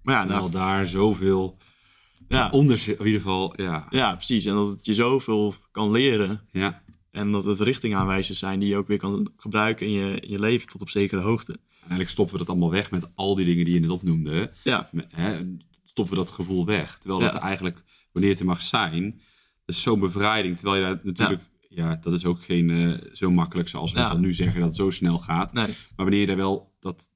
[0.07, 1.57] Maar ja, Terwijl nou, daar zoveel
[2.29, 2.99] ja, onder zit.
[2.99, 3.87] In ieder geval, ja.
[3.91, 4.45] ja, precies.
[4.45, 6.41] En dat het je zoveel kan leren.
[6.53, 6.83] Ja.
[7.11, 10.39] En dat het richtingaanwijzers zijn die je ook weer kan gebruiken in je, in je
[10.39, 11.57] leven tot op zekere hoogte.
[11.81, 14.53] Eigenlijk stoppen we dat allemaal weg met al die dingen die je net opnoemde.
[14.65, 15.35] Ja, Hè,
[15.85, 16.99] stoppen we dat gevoel weg.
[16.99, 17.31] Terwijl Ja.
[17.33, 17.83] dat eigenlijk,
[18.13, 19.05] wanneer het er mag zijn,
[19.65, 20.57] dat is zo'n bevrijding.
[20.57, 24.11] Terwijl je dat natuurlijk, ja, dat is ook geen eh, zo makkelijk zoals we Ja.
[24.11, 25.53] dan nu zeggen, dat het zo snel gaat.
[25.53, 27.11] nee, Maar wanneer je daar wel dat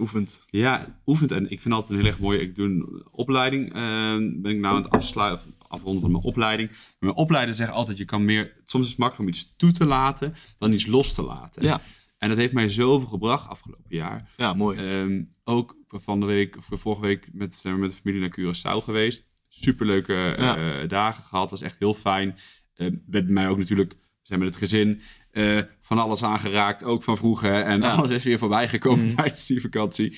[0.00, 0.42] oefent.
[0.50, 1.32] ja, oefent.
[1.32, 2.38] En ik vind altijd een heel erg mooi.
[2.38, 3.72] Ik doe een opleiding.
[3.74, 6.68] eh, ben ik nou aan het afsluiten, afronden van mijn opleiding.
[6.70, 8.54] Maar mijn opleider zegt altijd: je kan meer.
[8.64, 11.62] Soms is het makkelijk om iets toe te laten dan iets los te laten.
[11.62, 11.80] Ja,
[12.18, 14.30] En dat heeft mij zoveel gebracht afgelopen jaar.
[14.36, 14.78] ja mooi.
[14.78, 18.36] Ehm, ook van de week, of vorige week met, zijn we met de familie naar
[18.40, 19.26] Curaçao geweest.
[19.48, 20.56] Superleuke Ja.
[20.82, 21.50] eh, dagen gehad.
[21.50, 22.38] Was echt heel fijn.
[22.74, 25.00] Eh met mij ook natuurlijk, we zijn met het gezin,
[25.30, 26.84] eh, van alles aangeraakt.
[26.84, 27.62] Ook van vroeger.
[27.62, 27.90] En Ja.
[27.94, 29.14] alles is weer voorbij gekomen Mhm.
[29.16, 30.10] tijdens die vakantie.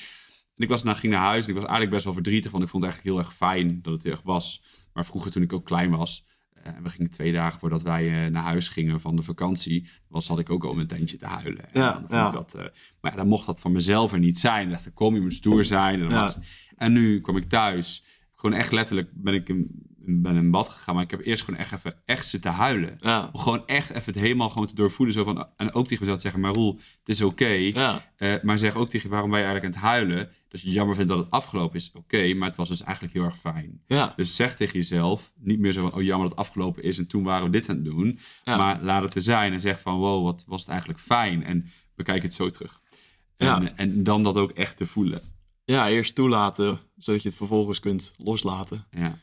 [0.57, 2.51] En ik was, nou, ging naar huis en ik was eigenlijk best wel verdrietig.
[2.51, 4.63] Want ik vond het eigenlijk heel erg fijn dat het heel erg was.
[4.93, 6.31] Maar vroeger toen ik ook klein was.
[6.63, 9.89] eh, we gingen twee dagen voordat wij eh, naar huis gingen van de vakantie.
[10.09, 11.73] Was, had ik ook al mijn tentje te huilen.
[11.75, 12.55] En Ja, dat,
[13.01, 14.65] maar ja, dan mocht dat van mezelf er niet zijn.
[14.67, 16.01] Ik dacht, ik kom, je moet stoer zijn.
[16.01, 16.39] En, dan was-
[16.77, 18.05] en nu kwam ik thuis.
[18.37, 19.71] Gewoon echt letterlijk ben ik een,
[20.05, 22.97] ben in bad gegaan, maar ik heb eerst gewoon echt even echt zitten huilen.
[23.01, 23.29] Ja.
[23.33, 25.15] Om gewoon echt even het helemaal gewoon te doorvoelen.
[25.15, 27.47] Zo van, en ook tegen mezelf te zeggen, maar Roel, het is oké.
[27.47, 28.13] Ja.
[28.17, 30.31] Eh, maar zeg ook tegen je, waarom ben je eigenlijk aan het huilen?
[30.49, 32.35] Dat je jammer vindt dat het afgelopen is, oké.
[32.35, 33.83] maar het was dus eigenlijk heel erg fijn.
[33.87, 34.13] Ja.
[34.17, 37.07] Dus zeg tegen jezelf, niet meer zo van, oh jammer dat het afgelopen is en
[37.07, 38.19] toen waren we dit aan het doen.
[38.45, 41.45] Maar laat het er zijn en zeg van, wow, wat was het eigenlijk fijn.
[41.45, 42.81] En bekijk het zo terug.
[43.37, 45.21] En, en dan dat ook echt te voelen.
[45.65, 48.87] ja, eerst toelaten, zodat je het vervolgens kunt loslaten.
[48.91, 49.19] Ja,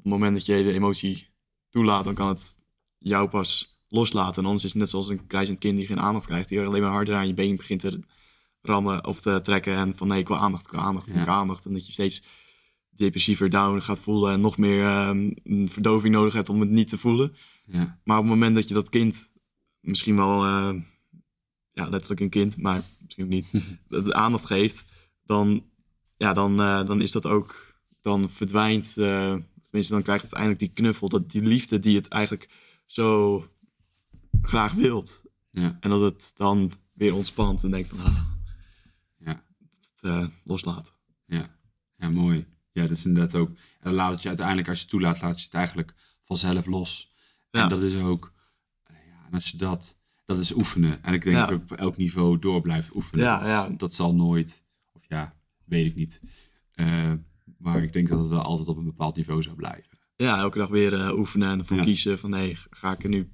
[0.00, 1.28] Op het moment dat je de emotie
[1.68, 2.58] toelaat, dan kan het
[2.98, 4.42] jou pas loslaten.
[4.42, 6.48] En anders is het net zoals een krijzend kind die geen aandacht krijgt.
[6.48, 8.00] Die alleen maar harder aan je been begint te
[8.62, 9.74] rammen of te trekken.
[9.74, 11.64] En van nee, ik wil aandacht, ik wil aandacht, ik wil aandacht.
[11.64, 12.22] En dat je steeds
[12.90, 14.32] depressiever down gaat voelen.
[14.32, 17.34] En nog meer een verdoving nodig hebt om het niet te voelen.
[17.66, 19.30] ja, Maar op het moment dat je dat kind,
[19.80, 20.74] misschien wel, eh,
[21.72, 23.46] ja, letterlijk een kind, maar misschien ook niet,
[23.88, 24.84] de aandacht geeft,
[25.24, 25.64] dan,
[26.16, 29.34] ja, dan, eh, dan is dat ook, dan verdwijnt, eh,
[29.70, 32.48] tenminste, dan krijgt het eindelijk die knuffel, dat die liefde die het eigenlijk
[32.86, 33.44] zo
[34.42, 35.22] graag wilt.
[35.50, 38.22] ja, En dat het dan weer ontspant en denkt van, ah,
[39.18, 39.44] ja.
[39.80, 40.94] het eh, loslaten.
[41.26, 41.56] Ja,
[41.96, 42.46] ja mooi.
[42.72, 43.48] Ja, dat is inderdaad ook.
[43.48, 45.94] En dan laat het je uiteindelijk, als je het toelaat, laat je het eigenlijk
[46.24, 47.12] vanzelf los.
[47.50, 47.62] Ja.
[47.62, 48.32] En dat is ook,
[48.82, 51.02] eh, ja, en als je dat, dat is oefenen.
[51.02, 51.46] En ik denk Ja.
[51.46, 53.24] dat je op elk niveau door blijft oefenen.
[53.24, 56.20] Ja, dat zal nooit, of ja, weet ik niet.
[56.72, 57.12] Eh,
[57.58, 59.98] maar ik denk dat het wel altijd op een bepaald niveau zou blijven.
[60.16, 61.82] Ja, elke dag weer eh, oefenen en ervoor Ja.
[61.82, 63.28] kiezen van, nee, ga ik er nu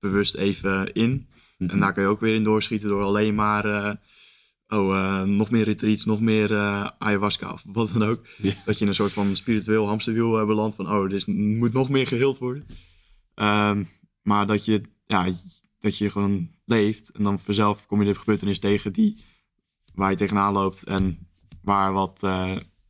[0.00, 1.28] bewust even in?
[1.58, 1.70] Mhm.
[1.70, 3.94] En daar kan je ook weer in doorschieten door alleen maar eh,
[4.78, 6.56] oh, eh, nog meer retreats, nog meer
[6.98, 8.26] ayahuasca of wat dan ook.
[8.36, 8.54] Ja.
[8.64, 12.06] Dat je in een soort van spiritueel hamsterwiel belandt van oh, dus moet nog meer
[12.06, 12.66] geheeld worden.
[13.34, 13.84] Ehm,
[14.22, 15.28] maar dat je, ja,
[15.78, 19.24] dat je gewoon leeft en dan vanzelf kom je de gebeurtenis tegen die
[19.94, 21.28] waar je tegenaan loopt en
[21.62, 22.22] waar wat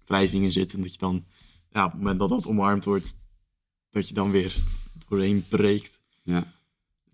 [0.04, 0.74] eh wrijving in zit.
[0.74, 1.22] En dat je dan,
[1.72, 3.18] ja, op het moment dat dat omarmd wordt,
[3.90, 4.54] dat je dan weer
[5.08, 6.02] doorheen breekt.
[6.22, 6.52] Ja.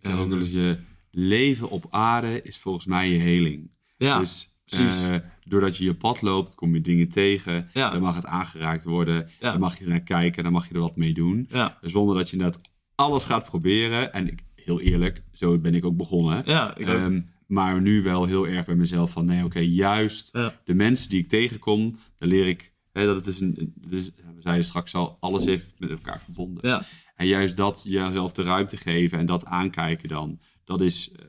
[0.01, 0.79] Zeg En, ook je
[1.11, 3.71] leven op aarde is volgens mij je heling.
[3.97, 5.05] Ja, dus precies.
[5.05, 5.15] eh,
[5.45, 7.71] doordat je je pad loopt, kom je dingen tegen.
[7.73, 7.91] Ja.
[7.91, 9.31] Dan mag het aangeraakt worden.
[9.41, 9.51] Ja.
[9.51, 10.43] Dan mag je er naar kijken.
[10.43, 11.47] Dan mag je er wat mee doen.
[11.51, 12.61] ja, Zonder dat je net
[12.95, 14.13] alles gaat proberen.
[14.13, 16.43] En ik, heel eerlijk, zo ben ik ook begonnen.
[16.47, 16.95] ja, ik ook.
[16.95, 20.33] Ehm, maar nu wel heel erg bij mezelf van nee, oké, juist
[20.65, 23.73] de mensen die ik tegenkom, dan leer ik hè, dat het is een.
[23.77, 26.69] Dus, we zeiden straks al, alles heeft met elkaar verbonden.
[26.69, 26.83] ja,
[27.15, 31.25] En juist dat jezelf de ruimte geven en dat aankijken dan, dat is, eh,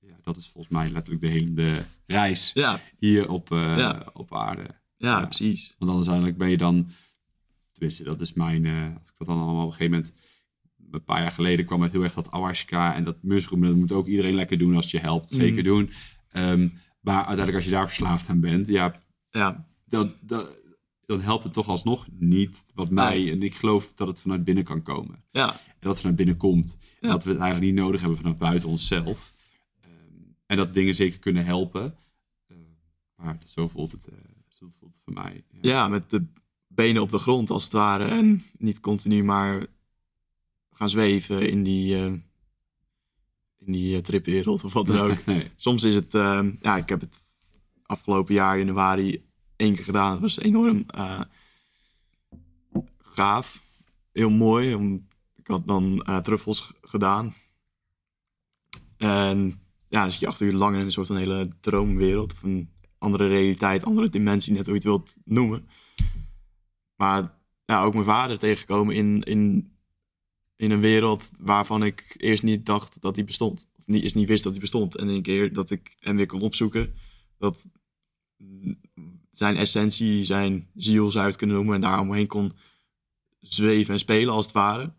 [0.00, 4.06] ja, dat is volgens mij letterlijk de hele reis ja, hier op, eh, Ja.
[4.12, 4.66] op aarde.
[4.96, 5.74] ja, precies.
[5.78, 6.90] Want anders uiteindelijk ben je dan,
[7.72, 10.14] tenminste dat is mijn, eh, als ik dat dan allemaal op een gegeven moment,
[10.90, 13.92] een paar jaar geleden kwam het heel erg dat ayahuasca en dat mushroom, dat moet
[13.92, 15.38] ook iedereen lekker doen als het je helpt, Mm.
[15.38, 15.90] zeker doen.
[16.28, 16.68] Ehm,
[17.00, 20.46] maar uiteindelijk als je daar verslaafd aan bent, ja, Ja, dan, dan,
[21.06, 24.64] dan helpt het toch alsnog niet wat mij, en ik geloof dat het vanuit binnen
[24.64, 25.24] kan komen.
[25.30, 26.78] ja, En dat het vanuit binnen komt.
[27.00, 29.32] En dat we het eigenlijk niet nodig hebben vanuit buiten onszelf.
[29.80, 29.90] Ehm,
[30.46, 31.96] en dat dingen zeker kunnen helpen.
[32.48, 32.58] Ehm,
[33.16, 34.14] maar zo voelt het, eh,
[34.48, 35.44] zo voelt het voor mij.
[35.50, 35.58] Ja.
[35.60, 36.26] ja, met de
[36.66, 38.04] benen op de grond als het ware.
[38.04, 39.66] En niet continu maar
[40.70, 42.12] gaan zweven in die, eh,
[43.58, 45.24] in die eh, tripwereld of wat dan ook.
[45.26, 45.50] nee.
[45.56, 47.18] Soms is het, eh, ja, ik heb het
[47.82, 49.24] afgelopen jaar januari
[49.64, 50.12] één keer gedaan.
[50.12, 51.20] Het was enorm eh,
[52.98, 53.62] gaaf.
[54.12, 54.94] Heel mooi.
[55.36, 57.34] Ik had dan eh, truffels gedaan.
[58.96, 62.32] En ja, dan zit je acht uur lang in een soort van hele droomwereld.
[62.32, 65.68] Of een andere realiteit, andere dimensie, net hoe je het wilt noemen.
[66.96, 69.72] Maar ja, ook mijn vader tegengekomen in, in,
[70.56, 73.68] in een wereld waarvan ik eerst niet dacht dat die bestond.
[73.78, 74.96] Of niet, eerst niet wist dat die bestond.
[74.96, 76.94] En een keer dat ik hem weer kon opzoeken,
[77.38, 77.68] dat
[79.36, 82.52] zijn essentie, zijn ziel zou je het kunnen noemen, en daar omheen kon
[83.40, 84.92] zweven en spelen als het ware.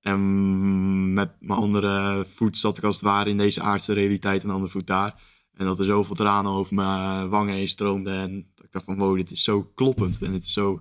[0.00, 4.48] En met mijn andere voet zat ik als het ware in deze aardse realiteit en
[4.48, 5.22] de andere voet daar.
[5.52, 8.20] En dat er zoveel tranen over mijn wangen heen stroomden.
[8.20, 10.80] En ik dacht van wow, dit is zo kloppend en het is zo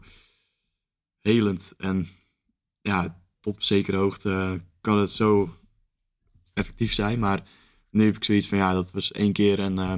[1.19, 1.73] helend.
[1.77, 2.07] En
[2.81, 5.49] ja, tot op zekere hoogte kan het zo
[6.53, 7.19] effectief zijn.
[7.19, 7.43] Maar
[7.89, 9.59] nu heb ik zoiets van ja, dat was één keer.
[9.59, 9.93] En eh,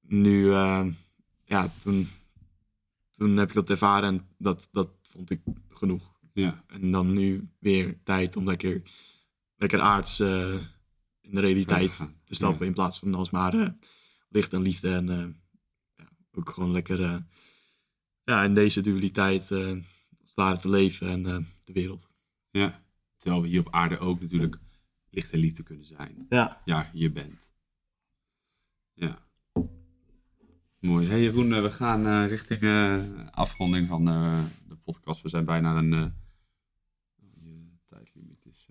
[0.00, 0.86] nu, eh,
[1.48, 2.08] ja, toen,
[3.10, 6.16] toen heb ik dat ervaren en dat, dat vond ik genoeg.
[6.32, 8.82] Ja, En dan nu weer tijd om lekker,
[9.56, 10.54] lekker aards eh,
[11.20, 12.60] in de realiteit te stappen.
[12.60, 12.66] ja.
[12.66, 13.68] In plaats van alsmaar eh,
[14.28, 14.94] licht en liefde.
[14.94, 15.26] En eh,
[15.96, 17.26] ja, ook gewoon lekker
[18.24, 19.50] ja, in deze dualiteit
[20.34, 22.10] als te leven en de wereld.
[22.50, 22.86] ja.
[23.16, 24.58] Terwijl we hier op aarde ook natuurlijk
[25.10, 26.26] licht en liefde kunnen zijn.
[26.28, 27.52] Ja, Ja, je bent.
[28.92, 29.27] Ja.
[30.80, 31.08] Mooi.
[31.08, 34.04] Hey Jeroen, eh, we gaan eh, richting eh, afronding van
[34.68, 35.22] de podcast.
[35.22, 36.06] We zijn bijna een, eh,
[37.88, 38.68] tijdlimiet is.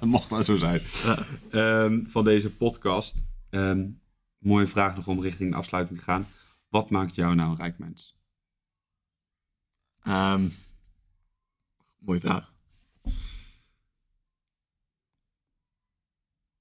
[0.00, 0.80] Mocht dat zo zijn.
[1.02, 1.18] Ja.
[1.50, 3.24] Ehm, van deze podcast.
[3.50, 3.90] Ehm,
[4.38, 6.26] mooie vraag nog om richting de afsluiting te gaan.
[6.68, 8.16] Wat maakt jou nou een rijk mens?
[10.02, 10.48] Ehm,
[11.98, 12.54] mooie vraag.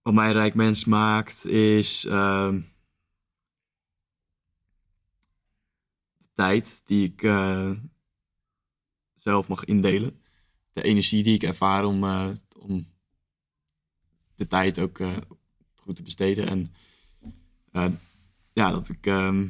[0.01, 2.61] Wat mij een rijk mens maakt is ehm,
[6.17, 7.71] de tijd die ik eh,
[9.13, 10.21] zelf mag indelen.
[10.73, 12.87] De energie die ik ervaar om, eh, om
[14.35, 15.17] de tijd ook eh,
[15.75, 16.47] goed te besteden.
[17.71, 17.99] En
[18.53, 19.47] ja, dat ik ehm,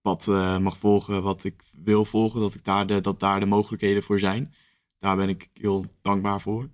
[0.00, 0.26] wat
[0.60, 4.18] mag volgen, wat ik wil volgen, dat, ik daar de, dat daar de mogelijkheden voor
[4.18, 4.54] zijn.
[4.98, 6.70] Daar ben ik heel dankbaar voor.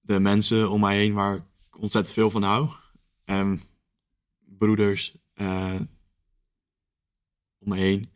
[0.00, 2.68] De mensen om mij heen waar ik ontzettend veel van hou.
[3.24, 3.60] En
[4.58, 5.74] broeders eh,
[7.66, 8.10] om me heen.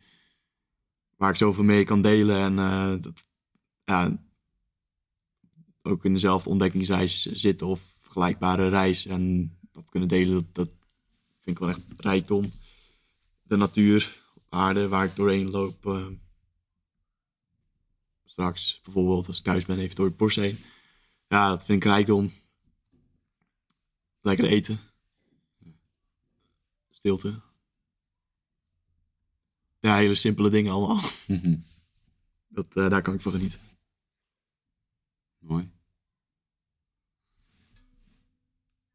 [1.15, 2.37] Waar ik zoveel mee kan delen.
[2.37, 3.27] En eh, dat,
[3.83, 4.23] ja,
[5.81, 9.05] ook in dezelfde ontdekkingsreis zitten of vergelijkbare reis.
[9.05, 10.69] En dat kunnen delen, dat, dat
[11.39, 12.51] vind ik wel echt rijkdom.
[13.43, 15.85] De natuur op aarde waar ik doorheen loop.
[15.85, 16.07] eh,
[18.25, 20.57] straks bijvoorbeeld als ik thuis ben even door het bos heen.
[21.27, 22.31] Ja, dat vind ik rijkdom.
[24.21, 24.79] Lekker eten.
[26.89, 27.50] Stilte.
[29.81, 31.01] Ja, hele simpele dingen allemaal.
[32.47, 33.59] Dat, eh, daar kan ik van genieten.
[35.39, 35.71] Mooi.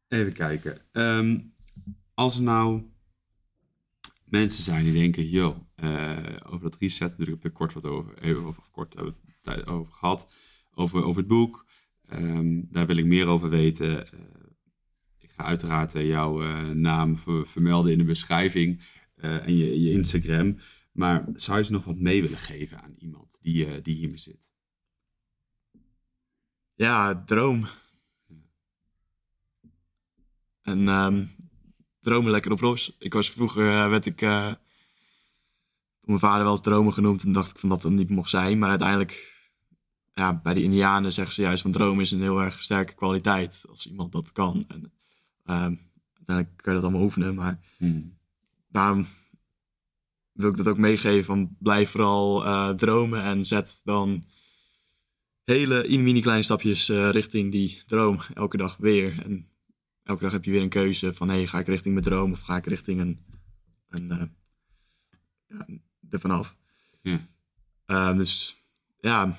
[0.07, 0.81] Even kijken.
[0.91, 1.39] Ehm,
[2.13, 2.81] als er nou
[4.25, 7.85] mensen zijn die denken, yo, eh, over dat reset, natuurlijk heb ik er kort wat
[7.85, 10.29] over, even of, of kort hebben we het tijd over gehad,
[10.73, 11.65] over, over het boek.
[12.07, 14.11] Ehm, daar wil ik meer over weten.
[14.11, 14.19] Eh,
[15.17, 16.41] ik ga uiteraard jouw
[16.73, 18.83] naam ver- vermelden in de beschrijving
[19.15, 20.59] en je, je Instagram.
[20.97, 24.17] Maar zou je ze nog wat mee willen geven aan iemand die, eh, die hiermee
[24.17, 24.53] zit?
[26.73, 27.67] Ja, droom.
[30.61, 31.25] En ehm,
[32.01, 32.95] dromen lekker op los.
[32.99, 34.57] Ik was vroeger, eh, werd ik eh, door
[36.01, 37.23] mijn vader wel eens dromen genoemd.
[37.23, 38.59] En dacht ik van dat het niet mocht zijn.
[38.59, 39.45] Maar uiteindelijk,
[40.13, 43.65] ja, bij de Indianen zeggen ze juist van dromen is een heel erg sterke kwaliteit.
[43.69, 44.65] Als iemand dat kan.
[44.67, 44.91] En
[45.45, 45.75] ehm,
[46.13, 47.35] uiteindelijk kan je dat allemaal oefenen.
[47.35, 47.59] Maar
[48.67, 49.07] daarom
[50.37, 54.23] wil ik dat ook meegeven van blijf vooral eh, dromen en zet dan
[55.43, 59.21] hele mini kleine stapjes eh, richting die droom elke dag weer.
[59.23, 59.49] En
[60.03, 62.39] elke dag heb je weer een keuze van hey, ga ik richting mijn droom of
[62.39, 63.25] ga ik richting een,
[63.89, 64.23] een eh,
[65.47, 65.67] ja,
[66.09, 66.55] er vanaf.
[67.01, 67.27] Ja.
[67.85, 68.55] Eh, dus
[68.99, 69.37] ja,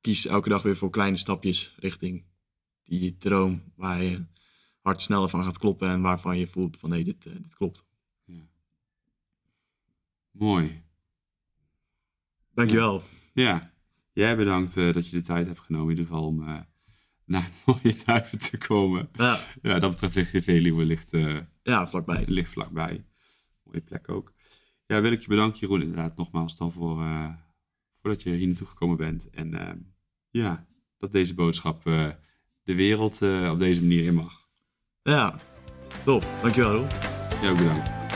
[0.00, 2.24] kies elke dag weer voor kleine stapjes richting
[2.84, 4.24] die droom waar je
[4.80, 7.88] hart sneller van gaat kloppen en waarvan je voelt van nee, dit, eh, dit klopt.
[10.40, 10.82] Mooi.
[12.54, 13.02] Dankjewel.
[13.34, 13.72] Ja,
[14.12, 16.60] jij bedankt eh, dat je de tijd hebt genomen in ieder geval om eh,
[17.24, 19.08] naar mooie duiven te komen.
[19.12, 22.24] Ja, Ja, dat betreft ligt de Veluwe ligt, eh, ja vlakbij.
[22.26, 23.04] ligt vlakbij.
[23.64, 24.32] Mooie plek ook.
[24.86, 26.96] Ja, wil ik je bedanken Jeroen inderdaad nogmaals dan voor,
[28.00, 29.30] voordat je hier naartoe gekomen bent.
[29.30, 29.50] En
[30.30, 30.66] ja,
[30.98, 31.84] dat deze boodschap
[32.62, 34.48] de wereld op deze manier in mag.
[35.02, 35.40] Ja,
[36.04, 36.26] top.
[36.42, 36.86] Dankjewel Roel.
[37.40, 38.09] Jij ook bedankt.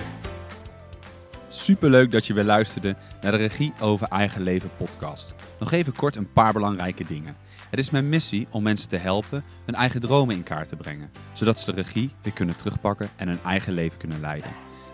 [1.55, 5.35] Superleuk dat je weer luisterde naar de Regie over Eigen Leven podcast.
[5.59, 7.37] Nog even kort een paar belangrijke dingen.
[7.71, 11.11] Het is mijn missie om mensen te helpen hun eigen dromen in kaart te brengen,
[11.33, 14.51] zodat ze de regie weer kunnen terugpakken en hun eigen leven kunnen leiden.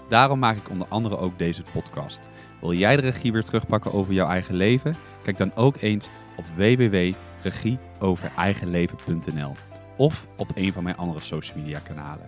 [0.08, 2.20] Daarom maak ik onder andere ook deze podcast.
[2.60, 4.96] Wil jij de regie weer terugpakken over jouw eigen leven?
[5.22, 9.54] Kijk dan ook eens op www.regieovereigenleven.nl
[9.96, 12.24] of op een van mijn andere social media kanalen.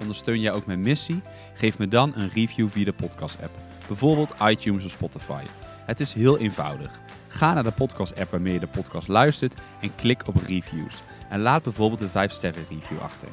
[0.00, 1.22] Ondersteun jij ook mijn missie?
[1.54, 3.52] Geef me dan een review via de podcast app,
[3.88, 5.42] bijvoorbeeld iTunes of Spotify.
[5.86, 7.00] Het is heel eenvoudig.
[7.28, 11.02] Ga naar de podcast app waarmee je de podcast luistert en klik op reviews.
[11.28, 13.28] En laat bijvoorbeeld een 5 sterren review achter.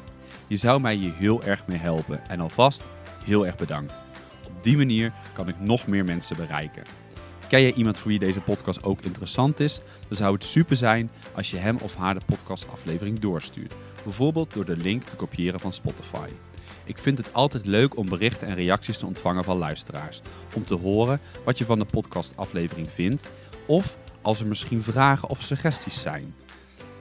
[0.46, 2.82] Je zou mij hier heel erg mee helpen en alvast
[3.24, 4.02] heel erg bedankt.
[4.46, 6.82] Op die manier kan ik nog meer mensen bereiken.
[7.48, 9.80] Ken jij iemand voor wie deze podcast ook interessant is?
[10.08, 13.74] Dan zou het super zijn als je hem of haar de podcastaflevering doorstuurt.
[14.04, 16.28] Bijvoorbeeld door de link te kopiëren van Spotify.
[16.86, 20.20] Ik vind het altijd leuk om berichten en reacties te ontvangen van luisteraars.
[20.54, 23.26] Om te horen wat je van de podcastaflevering vindt.
[23.66, 26.34] Of als er misschien vragen of suggesties zijn.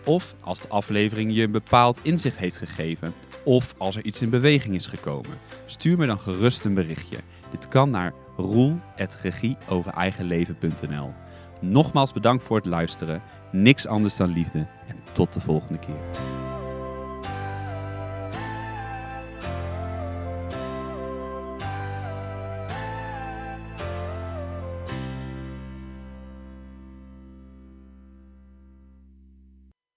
[0.05, 3.13] Of als de aflevering je een bepaald inzicht heeft gegeven.
[3.43, 5.37] Of als er iets in beweging is gekomen.
[5.65, 7.17] Stuur me dan gerust een berichtje.
[7.51, 11.13] Dit kan naar roel.regieovereigenleven.nl
[11.61, 13.21] Nogmaals bedankt voor het luisteren.
[13.51, 14.67] Niks anders dan liefde.
[14.87, 16.44] En tot de volgende keer.